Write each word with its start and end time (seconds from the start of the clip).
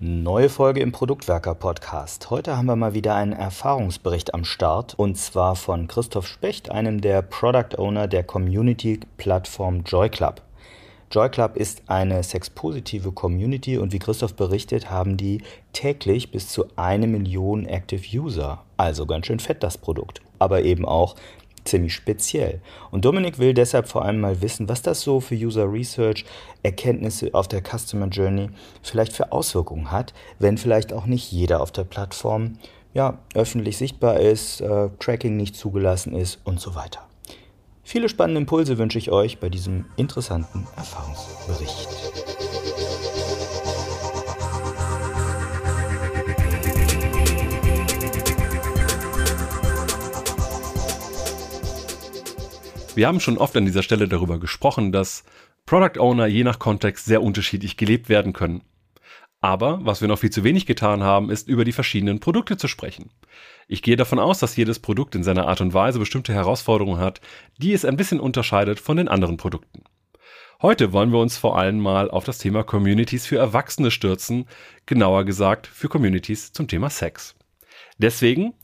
Neue 0.00 0.48
Folge 0.48 0.78
im 0.78 0.92
Produktwerker 0.92 1.56
Podcast. 1.56 2.30
Heute 2.30 2.56
haben 2.56 2.66
wir 2.66 2.76
mal 2.76 2.94
wieder 2.94 3.16
einen 3.16 3.32
Erfahrungsbericht 3.32 4.32
am 4.32 4.44
Start 4.44 4.94
und 4.96 5.16
zwar 5.16 5.56
von 5.56 5.88
Christoph 5.88 6.28
Specht, 6.28 6.70
einem 6.70 7.00
der 7.00 7.20
Product 7.20 7.76
Owner 7.76 8.06
der 8.06 8.22
Community 8.22 9.00
Plattform 9.16 9.82
Joy 9.82 10.08
Club. 10.08 10.40
Joy 11.10 11.28
Club 11.30 11.56
ist 11.56 11.82
eine 11.88 12.22
sexpositive 12.22 13.10
Community 13.10 13.76
und 13.76 13.92
wie 13.92 13.98
Christoph 13.98 14.34
berichtet, 14.34 14.88
haben 14.88 15.16
die 15.16 15.42
täglich 15.72 16.30
bis 16.30 16.48
zu 16.48 16.66
eine 16.76 17.08
Million 17.08 17.66
Active 17.66 18.04
User. 18.16 18.62
Also 18.76 19.04
ganz 19.04 19.26
schön 19.26 19.40
fett 19.40 19.64
das 19.64 19.78
Produkt. 19.78 20.20
Aber 20.38 20.62
eben 20.62 20.86
auch 20.86 21.16
ziemlich 21.68 21.94
speziell. 21.94 22.60
Und 22.90 23.04
Dominik 23.04 23.38
will 23.38 23.54
deshalb 23.54 23.88
vor 23.88 24.04
allem 24.04 24.20
mal 24.20 24.40
wissen, 24.42 24.68
was 24.68 24.82
das 24.82 25.02
so 25.02 25.20
für 25.20 25.34
User 25.34 25.70
Research, 25.70 26.24
Erkenntnisse 26.62 27.30
auf 27.32 27.48
der 27.48 27.62
Customer 27.62 28.08
Journey 28.08 28.50
vielleicht 28.82 29.12
für 29.12 29.32
Auswirkungen 29.32 29.90
hat, 29.90 30.14
wenn 30.38 30.58
vielleicht 30.58 30.92
auch 30.92 31.06
nicht 31.06 31.30
jeder 31.30 31.60
auf 31.60 31.72
der 31.72 31.84
Plattform 31.84 32.58
ja, 32.94 33.18
öffentlich 33.34 33.76
sichtbar 33.76 34.18
ist, 34.18 34.60
äh, 34.60 34.88
Tracking 34.98 35.36
nicht 35.36 35.56
zugelassen 35.56 36.14
ist 36.14 36.40
und 36.44 36.60
so 36.60 36.74
weiter. 36.74 37.00
Viele 37.84 38.08
spannende 38.08 38.40
Impulse 38.40 38.76
wünsche 38.76 38.98
ich 38.98 39.10
euch 39.10 39.38
bei 39.38 39.48
diesem 39.48 39.86
interessanten 39.96 40.66
Erfahrungsbericht. 40.76 41.88
Wir 52.98 53.06
haben 53.06 53.20
schon 53.20 53.38
oft 53.38 53.56
an 53.56 53.64
dieser 53.64 53.84
Stelle 53.84 54.08
darüber 54.08 54.40
gesprochen, 54.40 54.90
dass 54.90 55.22
Product 55.66 56.00
Owner 56.00 56.26
je 56.26 56.42
nach 56.42 56.58
Kontext 56.58 57.04
sehr 57.04 57.22
unterschiedlich 57.22 57.76
gelebt 57.76 58.08
werden 58.08 58.32
können. 58.32 58.62
Aber 59.40 59.78
was 59.82 60.00
wir 60.00 60.08
noch 60.08 60.18
viel 60.18 60.30
zu 60.30 60.42
wenig 60.42 60.66
getan 60.66 61.04
haben, 61.04 61.30
ist 61.30 61.46
über 61.46 61.64
die 61.64 61.70
verschiedenen 61.70 62.18
Produkte 62.18 62.56
zu 62.56 62.66
sprechen. 62.66 63.10
Ich 63.68 63.82
gehe 63.82 63.94
davon 63.94 64.18
aus, 64.18 64.40
dass 64.40 64.56
jedes 64.56 64.80
Produkt 64.80 65.14
in 65.14 65.22
seiner 65.22 65.46
Art 65.46 65.60
und 65.60 65.74
Weise 65.74 66.00
bestimmte 66.00 66.34
Herausforderungen 66.34 66.98
hat, 66.98 67.20
die 67.56 67.72
es 67.72 67.84
ein 67.84 67.96
bisschen 67.96 68.18
unterscheidet 68.18 68.80
von 68.80 68.96
den 68.96 69.06
anderen 69.06 69.36
Produkten. 69.36 69.84
Heute 70.60 70.92
wollen 70.92 71.12
wir 71.12 71.20
uns 71.20 71.38
vor 71.38 71.56
allem 71.56 71.78
mal 71.78 72.10
auf 72.10 72.24
das 72.24 72.38
Thema 72.38 72.64
Communities 72.64 73.26
für 73.26 73.38
Erwachsene 73.38 73.92
stürzen, 73.92 74.46
genauer 74.86 75.24
gesagt 75.24 75.68
für 75.68 75.88
Communities 75.88 76.52
zum 76.52 76.66
Thema 76.66 76.90
Sex. 76.90 77.36
Deswegen 77.98 78.54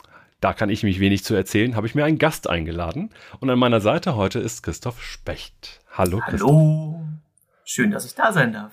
da 0.45 0.53
kann 0.53 0.69
ich 0.69 0.83
mich 0.83 1.01
wenig 1.01 1.25
zu 1.25 1.35
erzählen, 1.35 1.75
habe 1.75 1.87
ich 1.87 1.95
mir 1.95 2.05
einen 2.05 2.19
Gast 2.19 2.51
eingeladen. 2.51 3.09
Und 3.41 3.49
an 3.49 3.59
meiner 3.59 3.81
Seite 3.81 4.15
heute 4.15 4.41
ist 4.41 4.63
Christoph 4.63 5.03
Specht. 5.03 5.81
Hallo, 5.91 6.19
Christoph. 6.19 6.51
Hallo. 6.51 7.09
Schön, 7.65 7.91
dass 7.91 8.05
ich 8.05 8.15
da 8.15 8.31
sein 8.31 8.53
darf. 8.53 8.71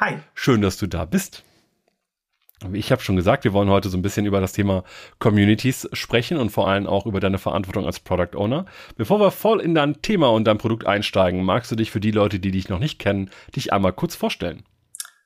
Hi. 0.00 0.18
Schön, 0.34 0.60
dass 0.60 0.76
du 0.76 0.88
da 0.88 1.04
bist. 1.04 1.44
Ich 2.72 2.90
habe 2.90 3.00
schon 3.00 3.14
gesagt, 3.14 3.44
wir 3.44 3.52
wollen 3.52 3.68
heute 3.68 3.90
so 3.90 3.96
ein 3.96 4.02
bisschen 4.02 4.26
über 4.26 4.40
das 4.40 4.54
Thema 4.54 4.82
Communities 5.20 5.88
sprechen 5.92 6.36
und 6.36 6.50
vor 6.50 6.66
allem 6.66 6.88
auch 6.88 7.06
über 7.06 7.20
deine 7.20 7.38
Verantwortung 7.38 7.86
als 7.86 8.00
Product 8.00 8.36
Owner. 8.36 8.64
Bevor 8.96 9.20
wir 9.20 9.30
voll 9.30 9.60
in 9.60 9.76
dein 9.76 10.02
Thema 10.02 10.32
und 10.32 10.46
dein 10.46 10.58
Produkt 10.58 10.84
einsteigen, 10.84 11.44
magst 11.44 11.70
du 11.70 11.76
dich 11.76 11.92
für 11.92 12.00
die 12.00 12.10
Leute, 12.10 12.40
die 12.40 12.50
dich 12.50 12.68
noch 12.68 12.80
nicht 12.80 12.98
kennen, 12.98 13.30
dich 13.54 13.72
einmal 13.72 13.92
kurz 13.92 14.16
vorstellen? 14.16 14.64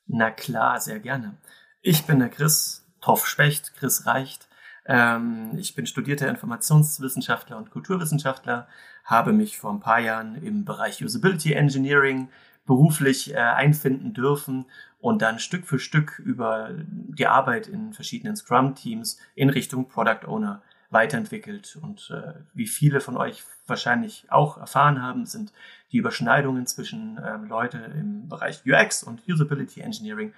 Na 0.06 0.30
klar, 0.32 0.80
sehr 0.80 0.98
gerne. 1.00 1.38
Ich 1.80 2.04
bin 2.04 2.18
der 2.18 2.28
Chris 2.28 2.86
Toff 3.00 3.26
Specht, 3.26 3.72
Chris 3.78 4.04
Reicht. 4.04 4.47
Ähm, 4.88 5.50
ich 5.58 5.74
bin 5.74 5.86
studierter 5.86 6.28
Informationswissenschaftler 6.28 7.58
und 7.58 7.70
Kulturwissenschaftler, 7.70 8.66
habe 9.04 9.32
mich 9.32 9.58
vor 9.58 9.70
ein 9.70 9.80
paar 9.80 10.00
Jahren 10.00 10.42
im 10.42 10.64
Bereich 10.64 11.04
Usability 11.04 11.52
Engineering 11.52 12.28
beruflich 12.66 13.34
äh, 13.34 13.36
einfinden 13.36 14.14
dürfen 14.14 14.64
und 14.98 15.22
dann 15.22 15.38
Stück 15.38 15.66
für 15.66 15.78
Stück 15.78 16.18
über 16.18 16.70
die 16.74 17.26
Arbeit 17.26 17.68
in 17.68 17.92
verschiedenen 17.92 18.34
Scrum-Teams 18.34 19.18
in 19.34 19.50
Richtung 19.50 19.88
Product 19.88 20.26
Owner 20.26 20.62
weiterentwickelt. 20.90 21.78
Und 21.80 22.10
äh, 22.10 22.34
wie 22.54 22.66
viele 22.66 23.00
von 23.00 23.16
euch 23.16 23.44
wahrscheinlich 23.66 24.26
auch 24.30 24.58
erfahren 24.58 25.02
haben, 25.02 25.26
sind 25.26 25.52
die 25.92 25.98
Überschneidungen 25.98 26.66
zwischen 26.66 27.20
ähm, 27.24 27.44
Leute 27.44 27.78
im 27.78 28.28
Bereich 28.28 28.62
UX 28.66 29.02
und 29.02 29.22
Usability 29.28 29.80
Engineering 29.80 30.32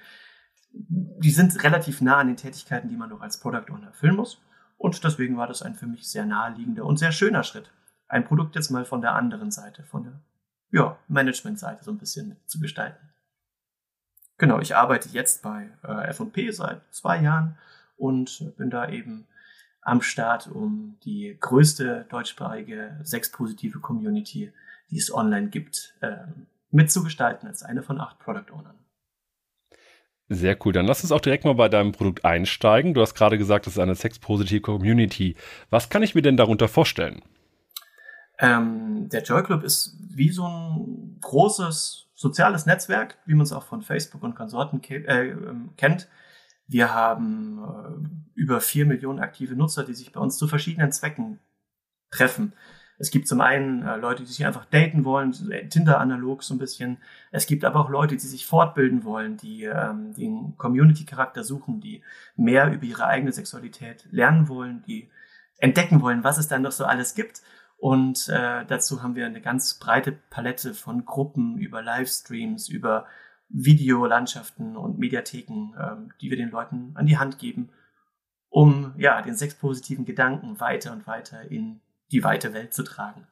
die 0.73 1.31
sind 1.31 1.63
relativ 1.63 2.01
nah 2.01 2.19
an 2.19 2.29
den 2.29 2.37
Tätigkeiten, 2.37 2.89
die 2.89 2.97
man 2.97 3.11
noch 3.11 3.21
als 3.21 3.41
Product 3.41 3.71
Owner 3.71 3.89
erfüllen 3.89 4.17
muss. 4.17 4.41
Und 4.79 5.03
deswegen 5.05 5.37
war 5.37 5.47
das 5.47 5.63
ein 5.63 5.75
für 5.75 5.87
mich 5.87 6.09
sehr 6.09 6.25
naheliegender 6.25 6.85
und 6.85 6.99
sehr 6.99 7.13
schöner 7.13 7.43
Schritt, 7.43 7.71
ein 8.09 8.25
Produkt 8.25 8.55
jetzt 8.55 8.71
mal 8.71 8.85
von 8.85 9.03
der 9.03 9.15
anderen 9.15 9.51
Seite, 9.51 9.85
von 9.85 10.05
der 10.05 10.21
ja, 10.73 10.99
Management-Seite 11.09 11.85
so 11.85 11.91
ein 11.91 11.99
bisschen 11.99 12.37
zu 12.47 12.61
gestalten. 12.61 13.11
Genau, 14.39 14.59
ich 14.59 14.75
arbeite 14.75 15.11
jetzt 15.11 15.43
bei 15.43 15.71
äh, 15.85 16.09
F&P 16.09 16.51
seit 16.51 16.81
zwei 16.95 17.21
Jahren 17.21 17.59
und 17.97 18.55
bin 18.57 18.71
da 18.71 18.89
eben 18.89 19.27
am 19.83 20.01
Start, 20.01 20.49
um 20.49 20.99
die 21.05 21.37
größte 21.39 22.07
deutschsprachige 22.09 22.99
sexpositive 23.03 23.81
Community, 23.81 24.53
die 24.91 24.97
es 24.97 25.13
online 25.13 25.49
gibt, 25.49 25.95
äh, 26.01 26.17
mitzugestalten 26.71 27.49
als 27.49 27.63
eine 27.63 27.83
von 27.83 28.01
acht 28.01 28.19
Product 28.19 28.51
Ownern. 28.53 28.79
Sehr 30.33 30.57
cool. 30.65 30.73
Dann 30.73 30.87
lass 30.87 31.03
uns 31.03 31.11
auch 31.11 31.21
direkt 31.21 31.45
mal 31.45 31.57
bei 31.57 31.69
deinem 31.69 31.91
Produkt 31.91 32.25
einsteigen. 32.25 32.95
Du 32.95 33.01
hast 33.01 33.17
gerade 33.17 33.37
gesagt, 33.37 33.67
das 33.67 33.75
ist 33.75 33.81
eine 33.81 33.97
sexpositive 33.97 34.61
Community. 34.61 35.35
Was 35.71 35.91
kann 35.91 36.05
ich 36.05 36.15
mir 36.15 36.23
denn 36.23 36.37
darunter 36.37 36.69
vorstellen? 36.69 37.21
Ähm, 38.39 39.09
der 39.09 39.25
Joy 39.25 39.43
Club 39.43 39.65
ist 39.65 39.99
wie 40.09 40.31
so 40.31 40.47
ein 40.47 41.19
großes 41.21 42.11
soziales 42.15 42.65
Netzwerk, 42.65 43.19
wie 43.27 43.35
man 43.35 43.43
es 43.43 43.53
auch 43.53 43.65
von 43.65 43.83
Facebook 43.83 44.23
und 44.23 44.37
Konsorten 44.37 44.81
ke 44.81 45.05
äh, 45.09 45.31
ähm, 45.31 45.71
kennt. 45.77 46.09
Wir 46.69 46.95
haben 46.95 47.59
äh, 47.59 48.41
über 48.41 48.61
vier 48.61 48.87
Millionen 48.87 49.19
aktive 49.19 49.57
Nutzer, 49.57 49.83
die 49.83 49.95
sich 49.95 50.13
bei 50.13 50.21
uns 50.21 50.39
zu 50.39 50.47
verschiedenen 50.47 50.93
Zwecken 50.93 51.41
treffen. 52.13 52.55
Es 53.01 53.11
gibt 53.11 53.27
zum 53.27 53.41
einen 53.41 53.83
äh, 53.83 53.97
Leute, 53.97 54.25
die 54.25 54.31
sich 54.31 54.45
einfach 54.45 54.67
daten 54.67 55.07
wollen, 55.07 55.33
Tinder-analog 55.33 56.43
so 56.43 56.53
ein 56.53 56.59
bisschen. 56.59 56.99
Es 57.31 57.47
gibt 57.47 57.65
aber 57.65 57.81
auch 57.81 57.89
Leute, 57.89 58.15
die 58.15 58.27
sich 58.27 58.45
fortbilden 58.45 59.05
wollen, 59.05 59.39
die 59.39 59.65
ähm, 59.65 60.13
den 60.13 60.55
Community-Charakter 60.59 61.43
suchen, 61.43 61.81
die 61.81 62.03
mehr 62.37 62.71
über 62.71 62.85
ihre 62.85 63.07
eigene 63.07 63.33
Sexualität 63.33 64.07
lernen 64.11 64.49
wollen, 64.49 64.83
die 64.87 65.09
entdecken 65.57 66.03
wollen, 66.03 66.25
was 66.25 66.37
es 66.37 66.49
dann 66.49 66.61
noch 66.61 66.73
so 66.73 66.85
alles 66.85 67.15
gibt. 67.15 67.41
Und 67.79 68.29
äh, 68.29 68.67
dazu 68.67 69.03
haben 69.03 69.15
wir 69.15 69.25
eine 69.25 69.41
ganz 69.41 69.79
breite 69.79 70.13
Palette 70.13 70.75
von 70.75 71.07
Gruppen 71.07 71.57
über 71.57 71.81
Livestreams, 71.81 72.69
über 72.69 73.07
Videolandschaften 73.49 74.77
und 74.77 74.99
Mediatheken, 74.99 75.73
ähm, 75.81 76.13
die 76.21 76.29
wir 76.29 76.37
den 76.37 76.51
Leuten 76.51 76.93
an 76.97 77.07
die 77.07 77.17
Hand 77.17 77.39
geben, 77.39 77.71
um 78.51 78.93
ja 78.99 79.23
den 79.23 79.37
sexpositiven 79.37 80.05
Gedanken 80.05 80.61
weiter 80.61 80.93
und 80.93 81.07
weiter 81.07 81.51
in 81.51 81.81
die 82.11 82.23
weite 82.25 82.53
Welt 82.53 82.75
zu 82.75 82.83
tragen. 82.83 83.27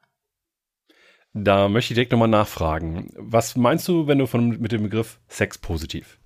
Da 1.33 1.69
möchte 1.69 1.93
ich 1.93 1.95
direkt 1.95 2.11
nochmal 2.11 2.27
nachfragen. 2.27 3.11
Was 3.15 3.55
meinst 3.55 3.87
du, 3.87 4.07
wenn 4.07 4.17
du 4.17 4.25
von, 4.25 4.59
mit 4.59 4.71
dem 4.71 4.83
Begriff 4.83 5.19
Sex 5.27 5.57
positiv? 5.57 6.17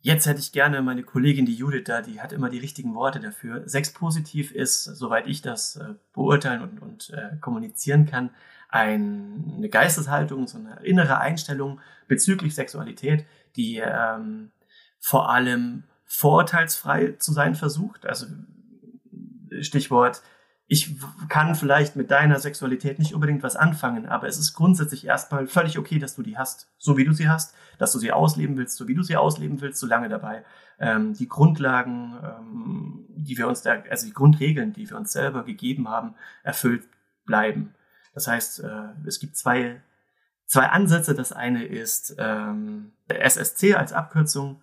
Jetzt 0.00 0.26
hätte 0.26 0.40
ich 0.40 0.52
gerne 0.52 0.82
meine 0.82 1.02
Kollegin, 1.02 1.46
die 1.46 1.54
Judith 1.54 1.84
da, 1.86 2.02
die 2.02 2.20
hat 2.20 2.32
immer 2.32 2.50
die 2.50 2.58
richtigen 2.58 2.94
Worte 2.94 3.20
dafür. 3.20 3.66
Sex 3.66 3.92
positiv 3.92 4.52
ist, 4.52 4.84
soweit 4.84 5.26
ich 5.26 5.40
das 5.40 5.76
äh, 5.76 5.94
beurteilen 6.12 6.62
und, 6.62 6.82
und 6.82 7.10
äh, 7.10 7.36
kommunizieren 7.40 8.04
kann, 8.04 8.30
ein, 8.68 9.54
eine 9.56 9.68
Geisteshaltung, 9.68 10.46
so 10.46 10.58
eine 10.58 10.80
innere 10.82 11.20
Einstellung 11.20 11.80
bezüglich 12.08 12.54
Sexualität, 12.54 13.24
die 13.56 13.76
ähm, 13.78 14.50
vor 14.98 15.30
allem 15.30 15.84
vorurteilsfrei 16.04 17.12
zu 17.12 17.32
sein 17.32 17.54
versucht. 17.54 18.04
Also 18.04 18.26
Stichwort 19.60 20.22
ich 20.66 20.96
kann 21.28 21.54
vielleicht 21.54 21.94
mit 21.94 22.10
deiner 22.10 22.38
Sexualität 22.38 22.98
nicht 22.98 23.14
unbedingt 23.14 23.42
was 23.42 23.54
anfangen, 23.54 24.06
aber 24.06 24.28
es 24.28 24.38
ist 24.38 24.54
grundsätzlich 24.54 25.06
erstmal 25.06 25.46
völlig 25.46 25.78
okay, 25.78 25.98
dass 25.98 26.16
du 26.16 26.22
die 26.22 26.38
hast, 26.38 26.68
so 26.78 26.96
wie 26.96 27.04
du 27.04 27.12
sie 27.12 27.28
hast, 27.28 27.54
dass 27.78 27.92
du 27.92 27.98
sie 27.98 28.12
ausleben 28.12 28.56
willst, 28.56 28.78
so 28.78 28.88
wie 28.88 28.94
du 28.94 29.02
sie 29.02 29.16
ausleben 29.16 29.60
willst, 29.60 29.78
solange 29.78 30.08
dabei 30.08 30.44
ähm, 30.78 31.12
die 31.12 31.28
Grundlagen, 31.28 32.16
ähm, 32.22 33.04
die 33.08 33.36
wir 33.36 33.46
uns 33.46 33.62
da, 33.62 33.82
also 33.90 34.06
die 34.06 34.14
Grundregeln, 34.14 34.72
die 34.72 34.88
wir 34.88 34.96
uns 34.96 35.12
selber 35.12 35.44
gegeben 35.44 35.88
haben, 35.88 36.14
erfüllt 36.42 36.88
bleiben. 37.26 37.74
Das 38.14 38.26
heißt, 38.26 38.60
äh, 38.60 38.88
es 39.06 39.20
gibt 39.20 39.36
zwei, 39.36 39.82
zwei 40.46 40.66
Ansätze. 40.66 41.14
Das 41.14 41.32
eine 41.32 41.64
ist 41.64 42.16
ähm, 42.18 42.92
SSC 43.08 43.74
als 43.74 43.92
Abkürzung. 43.92 44.62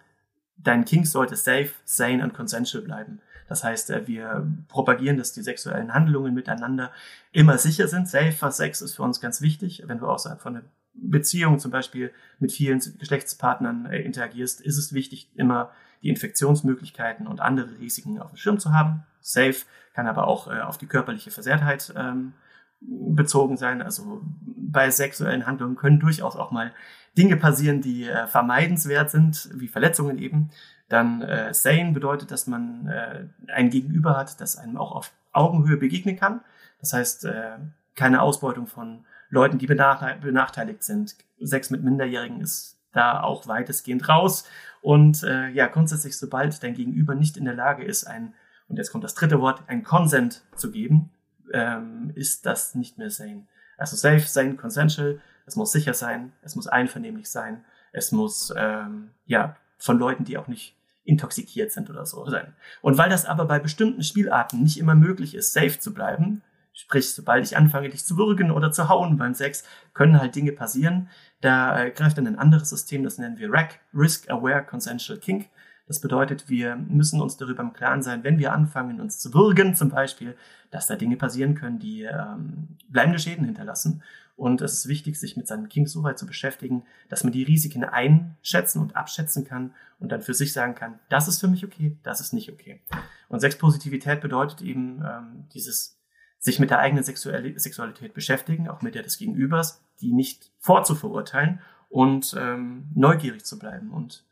Dein 0.57 0.85
King 0.85 1.05
sollte 1.05 1.35
safe, 1.35 1.71
sane 1.85 2.23
und 2.23 2.33
consensual 2.33 2.83
bleiben. 2.83 3.21
Das 3.51 3.65
heißt, 3.65 3.89
äh, 3.89 4.07
wir 4.07 4.47
propagieren, 4.69 5.17
dass 5.17 5.33
die 5.33 5.41
sexuellen 5.41 5.93
Handlungen 5.93 6.33
miteinander 6.33 6.89
immer 7.33 7.57
sicher 7.57 7.89
sind. 7.89 8.07
Safer 8.07 8.49
Sex 8.49 8.81
ist 8.81 8.95
für 8.95 9.03
uns 9.03 9.19
ganz 9.19 9.41
wichtig. 9.41 9.83
Wenn 9.87 9.97
du 9.97 10.07
außerhalb 10.07 10.39
von 10.39 10.55
einer 10.55 10.65
Beziehung 10.93 11.59
zum 11.59 11.69
Beispiel 11.69 12.13
mit 12.39 12.53
vielen 12.53 12.79
Geschlechtspartnern 12.97 13.87
äh, 13.87 13.99
interagierst, 13.99 14.61
ist 14.61 14.77
es 14.77 14.93
wichtig, 14.93 15.27
immer 15.35 15.69
die 16.01 16.07
Infektionsmöglichkeiten 16.07 17.27
und 17.27 17.41
andere 17.41 17.77
Risiken 17.77 18.19
auf 18.21 18.31
dem 18.31 18.37
Schirm 18.37 18.57
zu 18.57 18.73
haben. 18.73 19.03
Safe 19.19 19.57
kann 19.93 20.07
aber 20.07 20.27
auch 20.27 20.47
äh, 20.47 20.61
auf 20.61 20.77
die 20.77 20.87
körperliche 20.87 21.29
Versehrtheit 21.29 21.93
ähm, 21.97 22.31
bezogen 22.79 23.57
sein. 23.57 23.81
Also 23.81 24.21
bei 24.45 24.89
sexuellen 24.91 25.45
Handlungen 25.45 25.75
können 25.75 25.99
durchaus 25.99 26.37
auch 26.37 26.51
mal 26.51 26.71
Dinge 27.17 27.35
passieren, 27.35 27.81
die 27.81 28.09
vermeidenswert 28.27 29.11
sind, 29.11 29.49
wie 29.53 29.67
Verletzungen 29.67 30.17
eben. 30.17 30.49
Dann 30.91 31.21
äh, 31.21 31.53
sane 31.53 31.93
bedeutet, 31.93 32.31
dass 32.31 32.47
man 32.47 32.87
äh, 32.87 33.23
ein 33.47 33.69
Gegenüber 33.69 34.17
hat, 34.17 34.41
das 34.41 34.57
einem 34.57 34.75
auch 34.75 34.91
auf 34.91 35.13
Augenhöhe 35.31 35.77
begegnen 35.77 36.17
kann. 36.17 36.41
Das 36.81 36.91
heißt, 36.91 37.23
äh, 37.25 37.59
keine 37.95 38.21
Ausbeutung 38.21 38.67
von 38.67 39.05
Leuten, 39.29 39.57
die 39.57 39.67
benachteiligt 39.67 40.83
sind. 40.83 41.15
Sex 41.39 41.69
mit 41.69 41.81
Minderjährigen 41.81 42.41
ist 42.41 42.77
da 42.91 43.23
auch 43.23 43.47
weitestgehend 43.47 44.09
raus. 44.09 44.45
Und 44.81 45.23
äh, 45.23 45.47
ja, 45.51 45.67
grundsätzlich, 45.67 46.17
sobald 46.17 46.61
dein 46.61 46.73
Gegenüber 46.73 47.15
nicht 47.15 47.37
in 47.37 47.45
der 47.45 47.53
Lage 47.53 47.85
ist, 47.85 48.03
ein, 48.03 48.33
und 48.67 48.75
jetzt 48.75 48.91
kommt 48.91 49.05
das 49.05 49.15
dritte 49.15 49.39
Wort, 49.39 49.63
ein 49.67 49.83
Consent 49.83 50.43
zu 50.57 50.71
geben, 50.71 51.09
ähm, 51.53 52.11
ist 52.15 52.45
das 52.45 52.75
nicht 52.75 52.97
mehr 52.97 53.11
sane. 53.11 53.47
Also 53.77 53.95
safe 53.95 54.27
sein, 54.27 54.57
consensual, 54.57 55.21
es 55.45 55.55
muss 55.55 55.71
sicher 55.71 55.93
sein, 55.93 56.33
es 56.41 56.57
muss 56.57 56.67
einvernehmlich 56.67 57.29
sein, 57.29 57.63
es 57.93 58.11
muss 58.11 58.53
ähm, 58.57 59.11
ja 59.25 59.55
von 59.77 59.97
Leuten, 59.97 60.25
die 60.25 60.37
auch 60.37 60.47
nicht 60.47 60.75
intoxikiert 61.03 61.71
sind 61.71 61.89
oder 61.89 62.05
so 62.05 62.27
sein. 62.29 62.53
Und 62.81 62.97
weil 62.97 63.09
das 63.09 63.25
aber 63.25 63.45
bei 63.45 63.59
bestimmten 63.59 64.03
Spielarten 64.03 64.61
nicht 64.61 64.79
immer 64.79 64.95
möglich 64.95 65.35
ist, 65.35 65.53
safe 65.53 65.79
zu 65.79 65.93
bleiben, 65.93 66.41
sprich, 66.73 67.13
sobald 67.13 67.45
ich 67.45 67.57
anfange, 67.57 67.89
dich 67.89 68.05
zu 68.05 68.17
würgen 68.17 68.51
oder 68.51 68.71
zu 68.71 68.89
hauen 68.89 69.17
beim 69.17 69.33
Sex, 69.33 69.63
können 69.93 70.19
halt 70.19 70.35
Dinge 70.35 70.51
passieren. 70.51 71.09
Da 71.41 71.83
äh, 71.83 71.91
greift 71.91 72.17
dann 72.17 72.27
ein 72.27 72.39
anderes 72.39 72.69
System, 72.69 73.03
das 73.03 73.17
nennen 73.17 73.37
wir 73.37 73.51
RAC, 73.51 73.79
Risk 73.93 74.29
Aware 74.29 74.63
Consensual 74.63 75.19
Kink. 75.19 75.49
Das 75.87 75.99
bedeutet, 75.99 76.47
wir 76.47 76.75
müssen 76.75 77.19
uns 77.19 77.35
darüber 77.35 77.63
im 77.63 77.73
Klaren 77.73 78.01
sein, 78.01 78.23
wenn 78.23 78.39
wir 78.39 78.53
anfangen, 78.53 79.01
uns 79.01 79.19
zu 79.19 79.33
würgen 79.33 79.75
zum 79.75 79.89
Beispiel, 79.89 80.37
dass 80.69 80.87
da 80.87 80.95
Dinge 80.95 81.17
passieren 81.17 81.55
können, 81.55 81.79
die 81.79 82.03
ähm, 82.03 82.77
bleibende 82.87 83.19
Schäden 83.19 83.43
hinterlassen. 83.43 84.01
Und 84.41 84.59
es 84.61 84.73
ist 84.73 84.87
wichtig, 84.87 85.19
sich 85.19 85.37
mit 85.37 85.47
seinem 85.47 85.69
King 85.69 85.85
so 85.85 86.01
weit 86.01 86.17
zu 86.17 86.25
beschäftigen, 86.25 86.83
dass 87.09 87.23
man 87.23 87.31
die 87.31 87.43
Risiken 87.43 87.83
einschätzen 87.83 88.81
und 88.81 88.95
abschätzen 88.95 89.45
kann 89.45 89.75
und 89.99 90.11
dann 90.11 90.23
für 90.23 90.33
sich 90.33 90.51
sagen 90.51 90.73
kann, 90.73 90.97
das 91.09 91.27
ist 91.27 91.39
für 91.39 91.47
mich 91.47 91.63
okay, 91.63 91.95
das 92.01 92.21
ist 92.21 92.33
nicht 92.33 92.51
okay. 92.51 92.81
Und 93.29 93.41
Sexpositivität 93.41 94.19
bedeutet 94.19 94.63
eben 94.63 95.03
ähm, 95.05 95.45
dieses 95.53 95.99
sich 96.39 96.57
mit 96.57 96.71
der 96.71 96.79
eigenen 96.79 97.03
Sexualität 97.03 98.15
beschäftigen, 98.15 98.67
auch 98.67 98.81
mit 98.81 98.95
der 98.95 99.03
des 99.03 99.19
Gegenübers, 99.19 99.83
die 99.99 100.11
nicht 100.11 100.49
vorzuverurteilen 100.57 101.59
und 101.89 102.35
ähm, 102.35 102.89
neugierig 102.95 103.45
zu 103.45 103.59
bleiben 103.59 103.91
und 103.91 104.25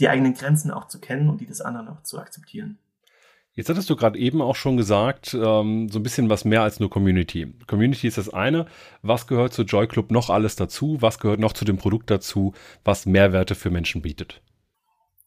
die 0.00 0.10
eigenen 0.10 0.34
Grenzen 0.34 0.70
auch 0.70 0.86
zu 0.86 1.00
kennen 1.00 1.30
und 1.30 1.40
die 1.40 1.46
des 1.46 1.62
anderen 1.62 1.88
auch 1.88 2.02
zu 2.02 2.18
akzeptieren. 2.18 2.78
Jetzt 3.56 3.68
hattest 3.68 3.88
du 3.88 3.94
gerade 3.94 4.18
eben 4.18 4.42
auch 4.42 4.56
schon 4.56 4.76
gesagt, 4.76 5.32
ähm, 5.34 5.88
so 5.88 6.00
ein 6.00 6.02
bisschen 6.02 6.28
was 6.28 6.44
mehr 6.44 6.62
als 6.62 6.80
nur 6.80 6.90
Community. 6.90 7.54
Community 7.68 8.08
ist 8.08 8.18
das 8.18 8.28
eine. 8.28 8.66
Was 9.02 9.28
gehört 9.28 9.52
zu 9.52 9.62
Joy 9.62 9.86
Club 9.86 10.10
noch 10.10 10.28
alles 10.28 10.56
dazu? 10.56 10.96
Was 11.00 11.20
gehört 11.20 11.38
noch 11.38 11.52
zu 11.52 11.64
dem 11.64 11.76
Produkt 11.76 12.10
dazu, 12.10 12.52
was 12.82 13.06
Mehrwerte 13.06 13.54
für 13.54 13.70
Menschen 13.70 14.02
bietet? 14.02 14.42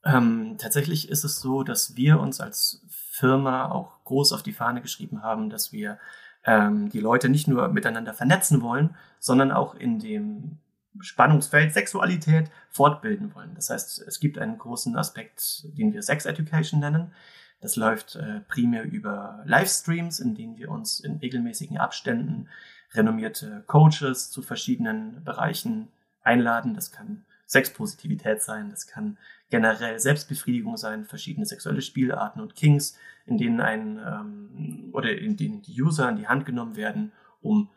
Ähm, 0.03 0.57
tatsächlich 0.57 1.07
ist 1.09 1.23
es 1.23 1.39
so, 1.39 1.63
dass 1.63 1.95
wir 1.95 2.19
uns 2.19 2.41
als 2.41 2.85
Firma 2.89 3.71
auch 3.71 4.03
groß 4.03 4.33
auf 4.33 4.43
die 4.43 4.53
Fahne 4.53 4.81
geschrieben 4.81 5.23
haben, 5.23 5.49
dass 5.49 5.71
wir 5.71 5.97
ähm, 6.45 6.89
die 6.89 6.99
Leute 6.99 7.29
nicht 7.29 7.47
nur 7.47 7.69
miteinander 7.69 8.13
vernetzen 8.13 8.61
wollen, 8.61 8.95
sondern 9.19 9.51
auch 9.51 9.73
in 9.73 9.99
dem 9.99 10.59
Spannungsfeld 10.99 11.73
Sexualität 11.73 12.49
fortbilden 12.69 13.33
wollen. 13.35 13.53
Das 13.55 13.69
heißt, 13.69 14.01
es 14.01 14.19
gibt 14.19 14.37
einen 14.37 14.57
großen 14.57 14.97
Aspekt, 14.97 15.65
den 15.77 15.93
wir 15.93 16.01
Sex 16.01 16.25
Education 16.25 16.79
nennen. 16.79 17.13
Das 17.59 17.75
läuft 17.75 18.15
äh, 18.15 18.41
primär 18.47 18.83
über 18.83 19.43
Livestreams, 19.45 20.19
in 20.19 20.35
denen 20.35 20.57
wir 20.57 20.69
uns 20.69 20.99
in 20.99 21.17
regelmäßigen 21.17 21.77
Abständen 21.77 22.49
renommierte 22.93 23.63
Coaches 23.67 24.29
zu 24.31 24.41
verschiedenen 24.41 25.23
Bereichen 25.23 25.89
einladen. 26.23 26.73
Das 26.73 26.91
kann 26.91 27.25
Sexpositivität 27.47 28.41
sein, 28.41 28.69
das 28.69 28.87
kann 28.87 29.17
generell 29.49 29.99
Selbstbefriedigung 29.99 30.77
sein, 30.77 31.05
verschiedene 31.05 31.45
sexuelle 31.45 31.81
Spielarten 31.81 32.41
und 32.41 32.55
Kings, 32.55 32.97
in 33.25 33.37
denen 33.37 33.61
ein 33.61 33.99
ähm, 34.05 34.89
oder 34.93 35.17
in 35.17 35.37
denen 35.37 35.61
die 35.61 35.81
User 35.81 36.07
an 36.07 36.17
die 36.17 36.27
Hand 36.27 36.45
genommen 36.45 36.75
werden, 36.75 37.13
um 37.41 37.69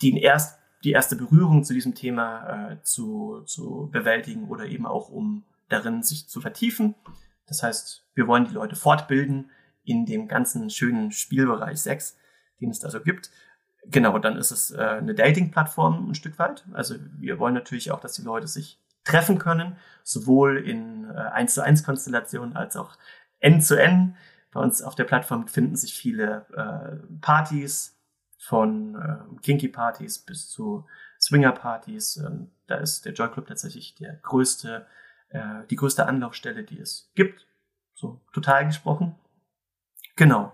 den 0.00 0.16
erst 0.16 0.60
die 0.84 0.92
erste 0.92 1.16
Berührung 1.16 1.64
zu 1.64 1.74
diesem 1.74 1.96
Thema 1.96 2.70
äh, 2.70 2.82
zu, 2.82 3.42
zu 3.46 3.88
bewältigen 3.90 4.48
oder 4.48 4.66
eben 4.66 4.86
auch 4.86 5.08
um 5.08 5.44
darin 5.68 6.04
sich 6.04 6.28
zu 6.28 6.40
vertiefen. 6.40 6.94
Das 7.48 7.62
heißt, 7.62 8.06
wir 8.14 8.26
wollen 8.26 8.44
die 8.44 8.54
Leute 8.54 8.76
fortbilden 8.76 9.50
in 9.84 10.06
dem 10.06 10.28
ganzen 10.28 10.70
schönen 10.70 11.12
Spielbereich 11.12 11.80
Sex, 11.80 12.16
den 12.60 12.70
es 12.70 12.80
da 12.80 12.90
so 12.90 13.00
gibt. 13.00 13.30
Genau, 13.86 14.18
dann 14.18 14.36
ist 14.36 14.50
es 14.50 14.70
äh, 14.70 14.78
eine 14.78 15.14
Dating-Plattform 15.14 16.10
ein 16.10 16.14
Stück 16.14 16.38
weit. 16.38 16.66
Also 16.72 16.96
wir 17.18 17.38
wollen 17.38 17.54
natürlich 17.54 17.90
auch, 17.90 18.00
dass 18.00 18.12
die 18.12 18.22
Leute 18.22 18.46
sich 18.46 18.80
treffen 19.04 19.38
können, 19.38 19.76
sowohl 20.02 20.58
in 20.58 21.10
äh, 21.10 21.14
1 21.14 21.54
zu 21.54 21.62
1 21.62 21.84
Konstellationen 21.84 22.54
als 22.54 22.76
auch 22.76 22.98
N 23.40 23.62
zu 23.62 23.80
N. 23.80 24.16
Bei 24.52 24.60
uns 24.60 24.82
auf 24.82 24.94
der 24.94 25.04
Plattform 25.04 25.48
finden 25.48 25.76
sich 25.76 25.94
viele 25.94 26.46
äh, 26.54 26.96
Partys, 27.20 27.98
von 28.38 28.94
äh, 28.94 29.40
Kinky-Partys 29.42 30.20
bis 30.20 30.48
zu 30.48 30.86
Swinger-Partys. 31.20 32.18
Ähm, 32.18 32.50
da 32.66 32.76
ist 32.76 33.04
der 33.04 33.12
Joy 33.12 33.30
Club 33.30 33.46
tatsächlich 33.48 33.94
der 33.96 34.14
größte, 34.14 34.86
äh, 35.30 35.66
die 35.70 35.76
größte 35.76 36.06
Anlaufstelle, 36.06 36.64
die 36.64 36.78
es 36.78 37.10
gibt. 37.14 37.46
So 37.94 38.20
total 38.32 38.66
gesprochen. 38.66 39.14
Genau. 40.16 40.52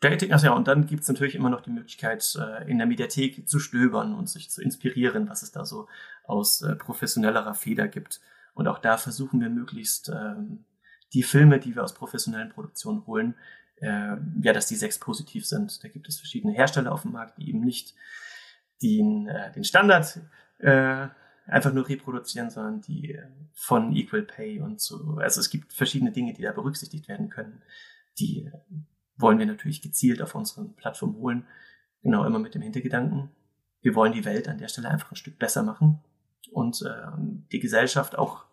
Dating, 0.00 0.32
ach 0.32 0.42
ja, 0.42 0.52
und 0.52 0.68
dann 0.68 0.86
gibt's 0.86 1.08
natürlich 1.08 1.34
immer 1.34 1.48
noch 1.48 1.62
die 1.62 1.70
Möglichkeit, 1.70 2.36
äh, 2.38 2.70
in 2.70 2.78
der 2.78 2.86
Mediathek 2.86 3.48
zu 3.48 3.58
stöbern 3.58 4.14
und 4.14 4.28
sich 4.28 4.50
zu 4.50 4.62
inspirieren, 4.62 5.28
was 5.28 5.42
es 5.42 5.50
da 5.50 5.64
so 5.64 5.88
aus 6.24 6.60
äh, 6.62 6.76
professionellerer 6.76 7.54
Feder 7.54 7.88
gibt. 7.88 8.20
Und 8.54 8.68
auch 8.68 8.78
da 8.78 8.98
versuchen 8.98 9.40
wir 9.40 9.48
möglichst 9.48 10.10
ähm, 10.10 10.64
die 11.12 11.22
Filme, 11.22 11.58
die 11.58 11.74
wir 11.74 11.82
aus 11.82 11.94
professionellen 11.94 12.50
Produktionen 12.50 13.06
holen, 13.06 13.34
äh, 13.76 14.16
ja, 14.42 14.52
dass 14.52 14.66
die 14.66 14.76
sechs 14.76 14.98
positiv 14.98 15.46
sind. 15.46 15.82
Da 15.82 15.88
gibt 15.88 16.08
es 16.08 16.18
verschiedene 16.18 16.52
Hersteller 16.52 16.92
auf 16.92 17.02
dem 17.02 17.12
Markt, 17.12 17.38
die 17.38 17.48
eben 17.48 17.60
nicht 17.60 17.94
den, 18.82 19.28
äh, 19.28 19.52
den 19.52 19.64
Standard 19.64 20.20
äh, 20.58 21.08
einfach 21.46 21.72
nur 21.72 21.88
reproduzieren, 21.88 22.50
sondern 22.50 22.80
die 22.80 23.12
äh, 23.12 23.26
von 23.52 23.94
Equal 23.94 24.22
Pay 24.22 24.60
und 24.60 24.80
so. 24.80 25.18
Also 25.18 25.40
es 25.40 25.50
gibt 25.50 25.72
verschiedene 25.72 26.12
Dinge, 26.12 26.32
die 26.32 26.42
da 26.42 26.52
berücksichtigt 26.52 27.08
werden 27.08 27.28
können. 27.28 27.62
Die 28.18 28.46
äh, 28.46 28.52
wollen 29.16 29.38
wir 29.38 29.46
natürlich 29.46 29.82
gezielt 29.82 30.22
auf 30.22 30.34
unseren 30.34 30.74
Plattform 30.74 31.16
holen. 31.16 31.46
Genau 32.02 32.24
immer 32.24 32.38
mit 32.38 32.54
dem 32.54 32.62
Hintergedanken. 32.62 33.30
Wir 33.80 33.94
wollen 33.94 34.12
die 34.12 34.24
Welt 34.24 34.48
an 34.48 34.58
der 34.58 34.68
Stelle 34.68 34.88
einfach 34.88 35.12
ein 35.12 35.16
Stück 35.16 35.38
besser 35.38 35.62
machen 35.62 36.02
und 36.52 36.82
äh, 36.82 37.12
die 37.52 37.60
Gesellschaft 37.60 38.16
auch 38.16 38.46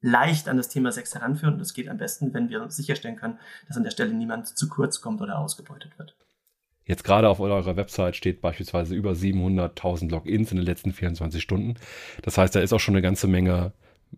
leicht 0.00 0.48
an 0.48 0.56
das 0.56 0.68
Thema 0.68 0.92
Sex 0.92 1.14
heranführen. 1.14 1.54
Und 1.54 1.60
das 1.60 1.74
geht 1.74 1.88
am 1.88 1.98
besten, 1.98 2.34
wenn 2.34 2.48
wir 2.48 2.70
sicherstellen 2.70 3.16
können, 3.16 3.38
dass 3.68 3.76
an 3.76 3.84
der 3.84 3.90
Stelle 3.90 4.12
niemand 4.12 4.46
zu 4.46 4.68
kurz 4.68 5.00
kommt 5.00 5.20
oder 5.20 5.38
ausgebeutet 5.38 5.98
wird. 5.98 6.16
Jetzt 6.90 7.04
gerade 7.04 7.28
auf 7.28 7.38
eurer 7.38 7.76
Website 7.76 8.16
steht 8.16 8.40
beispielsweise 8.40 8.96
über 8.96 9.12
700.000 9.12 10.10
Logins 10.10 10.50
in 10.50 10.56
den 10.56 10.66
letzten 10.66 10.92
24 10.92 11.40
Stunden. 11.40 11.74
Das 12.22 12.36
heißt, 12.36 12.54
da 12.54 12.60
ist 12.60 12.72
auch 12.72 12.80
schon 12.80 12.94
eine 12.94 13.02
ganze 13.02 13.28
Menge 13.28 13.72